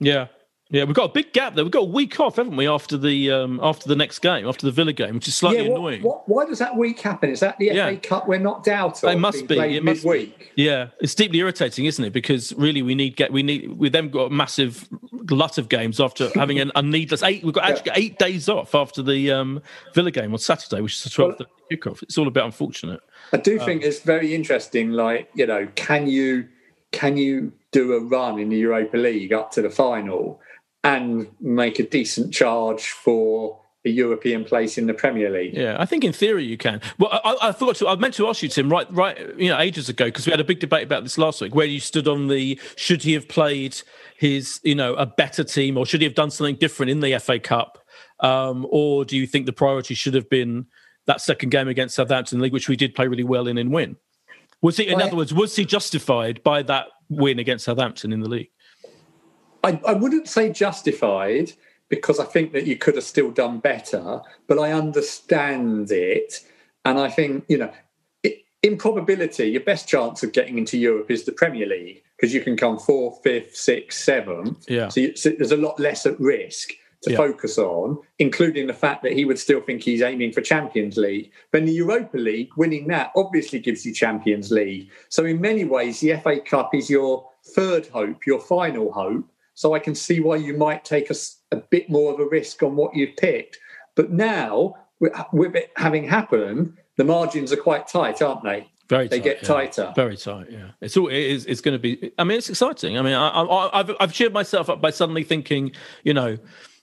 [0.00, 0.28] Yeah,
[0.72, 1.64] yeah, we've got a big gap there.
[1.64, 4.64] We've got a week off, haven't we, after the um, after the next game, after
[4.64, 6.02] the Villa game, which is slightly yeah, what, annoying.
[6.02, 7.28] What, why does that week happen?
[7.28, 7.90] Is that the yeah.
[7.90, 9.10] FA Cup we're knocked out of?
[9.10, 9.58] It must be.
[9.58, 10.02] It must?
[10.02, 10.34] Be.
[10.56, 12.14] Yeah, it's deeply irritating, isn't it?
[12.14, 14.88] Because really, we need get we need we then got a massive
[15.26, 17.44] glut of games after having an, a needless eight.
[17.44, 18.06] We've got actually yeah.
[18.06, 19.60] eight days off after the um,
[19.92, 22.02] Villa game on Saturday, which is the twelfth well, kickoff.
[22.02, 23.00] It's all a bit unfortunate.
[23.34, 24.92] I do um, think it's very interesting.
[24.92, 26.48] Like you know, can you
[26.92, 30.40] can you do a run in the Europa League up to the final?
[30.84, 35.54] And make a decent charge for a European place in the Premier League.
[35.54, 36.80] Yeah, I think in theory you can.
[36.98, 39.58] Well, I, I thought to, I meant to ask you, Tim, right, right, you know,
[39.58, 42.06] ages ago because we had a big debate about this last week, where you stood
[42.06, 43.80] on the should he have played
[44.16, 47.18] his, you know, a better team, or should he have done something different in the
[47.18, 47.78] FA Cup,
[48.20, 50.66] um, or do you think the priority should have been
[51.06, 53.96] that second game against Southampton League, which we did play really well in and win?
[54.60, 58.20] Was he, in well, other words, was he justified by that win against Southampton in
[58.20, 58.50] the league?
[59.62, 61.52] I, I wouldn't say justified
[61.88, 66.40] because I think that you could have still done better, but I understand it.
[66.84, 67.72] And I think, you know,
[68.62, 72.40] in probability, your best chance of getting into Europe is the Premier League because you
[72.40, 74.64] can come fourth, fifth, sixth, seventh.
[74.68, 74.88] Yeah.
[74.88, 76.70] So, you, so there's a lot less at risk
[77.02, 77.16] to yeah.
[77.16, 81.32] focus on, including the fact that he would still think he's aiming for Champions League.
[81.50, 84.88] But in the Europa League, winning that obviously gives you Champions League.
[85.08, 89.28] So in many ways, the FA Cup is your third hope, your final hope.
[89.62, 91.14] So I can see why you might take a,
[91.52, 93.60] a bit more of a risk on what you've picked.
[93.94, 94.74] But now,
[95.32, 98.68] with it having happened, the margins are quite tight, aren't they?
[98.88, 99.48] Very they tight, get yeah.
[99.48, 99.92] tighter.
[99.94, 100.48] Very tight.
[100.50, 101.06] Yeah, it's all.
[101.06, 101.46] It is.
[101.46, 102.10] It's going to be.
[102.18, 102.98] I mean, it's exciting.
[102.98, 105.70] I mean, I, have I've cheered myself up by suddenly thinking,
[106.02, 106.38] you know,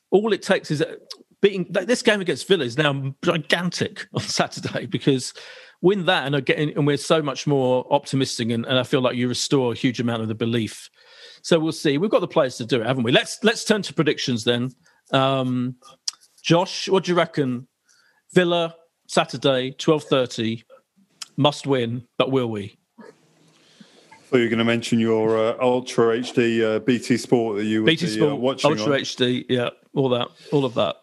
[0.10, 0.96] all it takes is uh,
[1.42, 5.34] beating this game against Villa is now gigantic on Saturday because
[5.82, 9.02] win that and are getting and we're so much more optimistic and, and I feel
[9.02, 10.90] like you restore a huge amount of the belief
[11.42, 11.98] so we'll see.
[11.98, 13.12] We've got the players to do it, haven't we?
[13.12, 14.72] Let's let's turn to predictions then.
[15.12, 15.76] Um,
[16.44, 17.68] Josh, what do you reckon?
[18.34, 18.76] Villa
[19.08, 20.64] Saturday, twelve thirty,
[21.38, 22.76] must win, but will we?
[24.26, 27.82] thought you were going to mention your uh, Ultra HD uh, BT Sport that you
[27.82, 28.72] were BT uh, Sport, watching.
[28.72, 29.00] Ultra on.
[29.00, 30.98] HD, yeah, all that, all of that.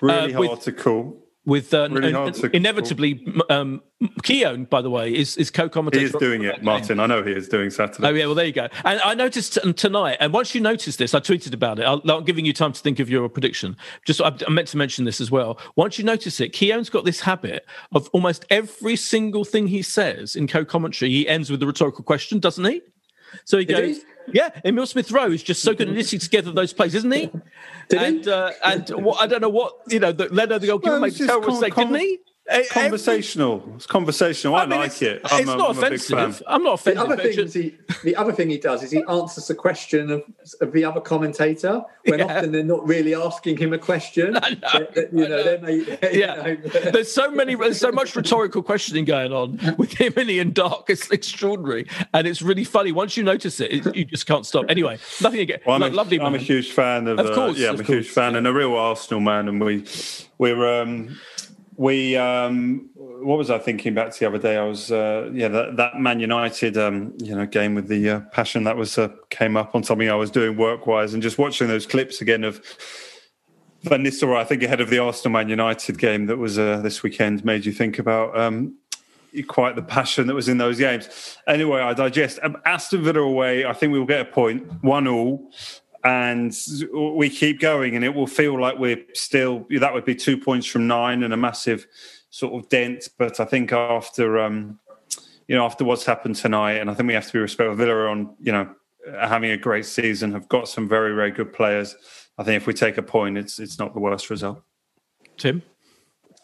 [0.00, 1.19] Really Uh, with- hard to call.
[1.46, 3.80] With uh, Really and- and to- inevitably, um,
[4.22, 6.00] Keown, by the way, is is co-commentator.
[6.00, 7.00] He is doing it, Martin.
[7.00, 8.06] I know he is doing Saturday.
[8.06, 8.68] Oh yeah, well there you go.
[8.84, 11.84] And I noticed tonight, and once you notice this, I tweeted about it.
[11.86, 13.74] I'll, I'm giving you time to think of your prediction.
[14.04, 15.58] Just I, meant to mention this as well.
[15.76, 17.64] Once you notice it, Keown's got this habit
[17.94, 22.38] of almost every single thing he says in co-commentary, he ends with a rhetorical question,
[22.38, 22.82] doesn't he?
[23.44, 24.02] So he Did goes, he?
[24.34, 27.30] "Yeah, Emile Smith Rowe is just so good at knitting together those plays, isn't he?"
[27.88, 28.06] Did he?
[28.06, 30.12] and uh, and what, I don't know what you know.
[30.12, 32.18] The, Leno, the goalkeeper, Well, made a terrible mistake, didn't he?
[32.52, 33.72] E- every- Conversational.
[33.76, 34.54] It's conversational.
[34.56, 35.20] I, I mean, like it's, it.
[35.24, 36.18] I'm a- not I'm a big fan.
[36.18, 36.42] offensive.
[36.48, 39.46] I'm not The other, thing just- he, the other thing he does is he answers
[39.46, 40.22] the question of,
[40.60, 42.24] of the other commentator when Yeah.
[42.26, 44.36] often they're not really asking him a question.
[44.42, 45.42] I know, They- they- you I know, know.
[45.42, 45.74] they may,
[46.12, 50.12] you yeah, know, there's so many, there's so much rhetorical questioning going on with him
[50.16, 50.90] and Ian Darke.
[50.90, 52.90] It's extraordinary, and it's really funny.
[52.92, 54.66] Once you notice it, it you just can't stop.
[54.68, 55.60] Anyway, nothing again.
[55.66, 56.20] Well, I'm, Lo- a, lovely.
[56.20, 57.18] I'm a huge fan of.
[57.18, 59.48] Of uh, course, yeah, I'm of a huge course, fan and a real Arsenal man.
[59.48, 59.84] And we,
[60.38, 61.18] we're, um,
[61.80, 64.58] we, um, what was I thinking back to the other day?
[64.58, 68.20] I was, uh, yeah, that, that Man United, um, you know, game with the uh,
[68.32, 71.38] passion that was uh, came up on something I was doing work wise, and just
[71.38, 72.62] watching those clips again of.
[73.84, 77.02] Van Nistelrooy, I think ahead of the Arsenal Man United game that was uh, this
[77.02, 78.76] weekend, made you think about um,
[79.48, 81.38] quite the passion that was in those games.
[81.46, 82.40] Anyway, I digest.
[82.42, 85.50] Um, Aston Villa away, I think we will get a point, one all,
[86.02, 86.56] and
[86.92, 89.66] we keep going, and it will feel like we're still.
[89.70, 91.86] That would be two points from nine and a massive
[92.30, 93.08] sort of dent.
[93.18, 94.78] But I think after um,
[95.46, 97.74] you know after what's happened tonight, and I think we have to be respectful.
[97.74, 98.74] Villa are on you know
[99.20, 101.96] having a great season, have got some very very good players.
[102.38, 104.62] I think if we take a point, it's it's not the worst result.
[105.36, 105.62] Tim.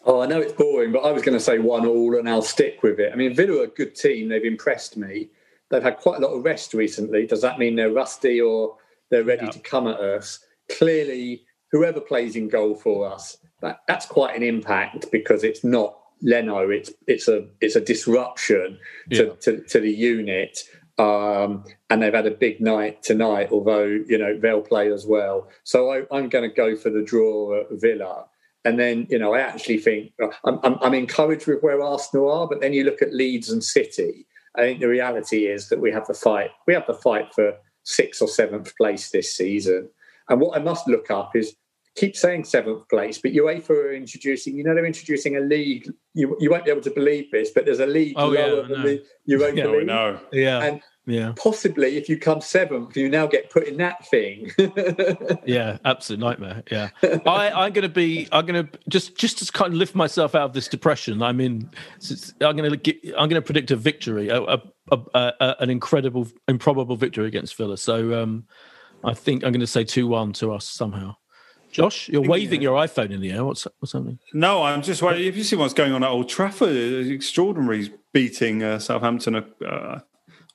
[0.05, 2.41] Oh, I know it's boring, but I was going to say one all, and I'll
[2.41, 3.11] stick with it.
[3.11, 4.29] I mean, Villa are a good team.
[4.29, 5.29] They've impressed me.
[5.69, 7.27] They've had quite a lot of rest recently.
[7.27, 8.77] Does that mean they're rusty or
[9.09, 9.51] they're ready Yeah.
[9.51, 10.39] to come at us?
[10.77, 15.97] Clearly, whoever plays in goal for us, that, that's quite an impact because it's not
[16.21, 16.69] Leno.
[16.69, 18.79] It's it's a it's a disruption
[19.11, 19.33] to, Yeah.
[19.41, 20.59] to, to the unit.
[20.99, 25.47] Um, and they've had a big night tonight, although you know they'll play as well.
[25.63, 28.25] So I, I'm going to go for the draw at Villa.
[28.65, 30.11] And then, you know, I actually think
[30.43, 33.63] I'm, I'm, I'm encouraged with where Arsenal are, but then you look at Leeds and
[33.63, 34.25] City.
[34.57, 36.49] I think the reality is that we have the fight.
[36.65, 37.53] We have the fight for
[37.87, 39.89] sixth or seventh place this season.
[40.29, 41.55] And what I must look up is
[41.95, 44.57] keep saying seventh place, but UEFA are introducing.
[44.57, 45.89] You know, they're introducing a league.
[46.13, 48.65] You, you won't be able to believe this, but there's a league Oh, yeah, lower
[48.65, 48.83] I than know.
[48.83, 49.87] the Europa Yeah, we League.
[49.87, 50.19] know.
[50.33, 50.63] Yeah.
[50.63, 51.33] And yeah.
[51.37, 54.51] possibly, if you come seventh, you now get put in that thing.
[55.45, 56.63] Yeah, absolute nightmare.
[56.69, 56.89] Yeah,
[57.25, 58.27] I, I'm going to be.
[58.31, 61.21] I'm going to just just to kind of lift myself out of this depression.
[61.21, 61.69] I'm in.
[62.41, 62.75] I'm going to.
[62.75, 67.27] get, I'm going to predict a victory, a, a, a, a, an incredible, improbable victory
[67.27, 67.77] against Villa.
[67.77, 68.45] So um,
[69.05, 71.15] I think I'm going to say two one to us somehow.
[71.71, 73.45] Josh, you're waving your iPhone in the air.
[73.45, 74.19] What's what's happening?
[74.33, 76.75] No, I'm just wondering if you see what's going on at Old Trafford.
[76.75, 79.35] It's extraordinary beating uh, Southampton.
[79.35, 79.99] Uh,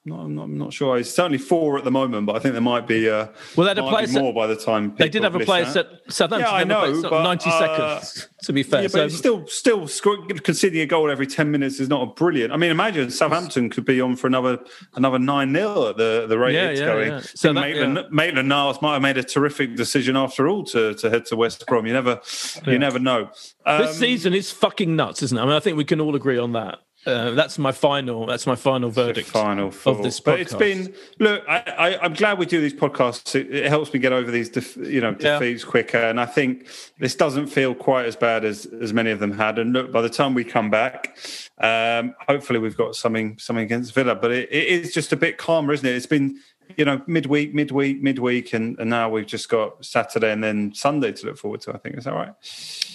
[0.04, 0.98] no, I'm not, I'm not sure.
[0.98, 3.08] It's certainly four at the moment, but I think there might be.
[3.08, 5.40] Uh, Well, they had a player set- more by the time They did have a
[5.40, 6.40] player set Southampton.
[6.40, 8.28] Yeah, I had a player know, but, 90 uh, seconds.
[8.42, 11.78] To be fair, Yeah, but it's still, still scoring, conceding a goal every ten minutes
[11.78, 12.52] is not a brilliant.
[12.52, 14.58] I mean, imagine Southampton could be on for another
[14.96, 17.08] another nine 0 at the the rate Yeah, it's yeah, going.
[17.12, 17.20] yeah.
[17.20, 18.02] So that- Maitland, yeah.
[18.10, 21.64] Maitland Niles might have made a terrific decision after all to, to head to West
[21.68, 21.86] Brom.
[21.86, 22.20] You never,
[22.66, 23.28] you never know.
[23.32, 25.40] this Um, season is fucking nuts, isn't it?
[25.40, 26.78] I mean, I think we can all agree on that.
[27.04, 28.26] Uh, that's my final.
[28.26, 29.28] That's my final verdict.
[29.28, 31.42] final of this But it's been look.
[31.48, 33.34] I, I'm glad we do these podcasts.
[33.34, 35.38] It, it helps me get over these, def, you know, Yeah.
[35.38, 35.98] defeats quicker.
[35.98, 39.58] And I think this doesn't feel quite as bad as as many of them had.
[39.58, 41.16] And look, by the time we come back,
[41.58, 44.14] um, hopefully we've got something something against Villa.
[44.14, 45.94] But it, it is just a bit calmer, isn't it?
[45.96, 46.38] It's been.
[46.76, 51.12] You know, midweek, midweek, midweek, and, and now we've just got Saturday and then Sunday
[51.12, 51.74] to look forward to.
[51.74, 52.32] I think is that right?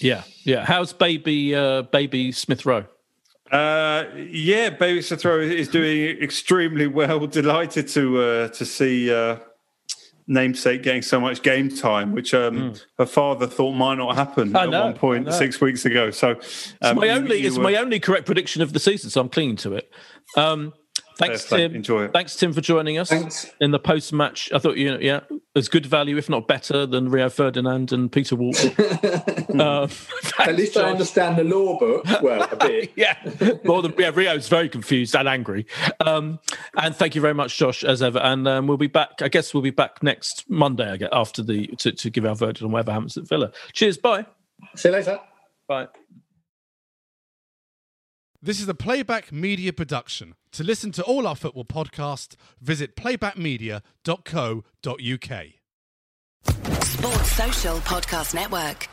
[0.00, 0.64] Yeah, yeah.
[0.64, 2.86] How's baby, uh, baby Smith Rowe?
[3.50, 7.26] Uh, yeah, Baby Sethrow is doing extremely well.
[7.26, 9.38] Delighted to uh, to see uh,
[10.26, 14.54] namesake getting so much game time, which um, her father thought might not happen.
[14.54, 16.10] I at know, one point six weeks ago.
[16.10, 17.36] So It's um, my you- only.
[17.38, 19.90] you it's were- my only correct prediction of the season, so I'm clinging to it.
[20.36, 20.74] Um,
[21.18, 21.74] Thanks, Tim.
[21.74, 22.12] Enjoy it.
[22.12, 23.52] Thanks, Tim, for joining us Thanks.
[23.60, 24.50] in the post match.
[24.54, 25.20] I thought you know, yeah,
[25.56, 28.70] as good value, if not better, than Rio Ferdinand and Peter Walton.
[29.60, 29.88] uh,
[30.38, 32.04] At least I understand the law book.
[32.22, 32.92] Well, a bit.
[32.96, 33.16] yeah,
[33.64, 34.12] more than yeah.
[34.14, 35.66] Rio's very confused and angry.
[35.98, 36.38] Um,
[36.76, 38.20] and thank you very much, Josh, as ever.
[38.20, 39.20] And um, we'll be back.
[39.20, 40.88] I guess we'll be back next Monday.
[40.88, 43.50] I guess after the to, to give our verdict on whatever happens at Villa.
[43.72, 43.98] Cheers.
[43.98, 44.24] Bye.
[44.76, 45.18] See you later.
[45.66, 45.88] Bye.
[48.40, 50.36] This is a Playback Media production.
[50.52, 55.46] To listen to all our football podcasts, visit playbackmedia.co.uk.
[56.84, 58.86] Sports Social Podcast Network.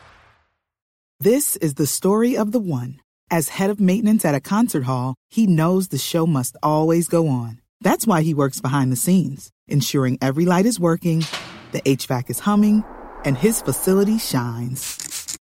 [1.20, 3.00] This is the story of the one.
[3.30, 7.28] As head of maintenance at a concert hall, he knows the show must always go
[7.28, 7.62] on.
[7.82, 11.24] That's why he works behind the scenes, ensuring every light is working,
[11.72, 12.84] the HVAC is humming,
[13.24, 15.15] and his facility shines.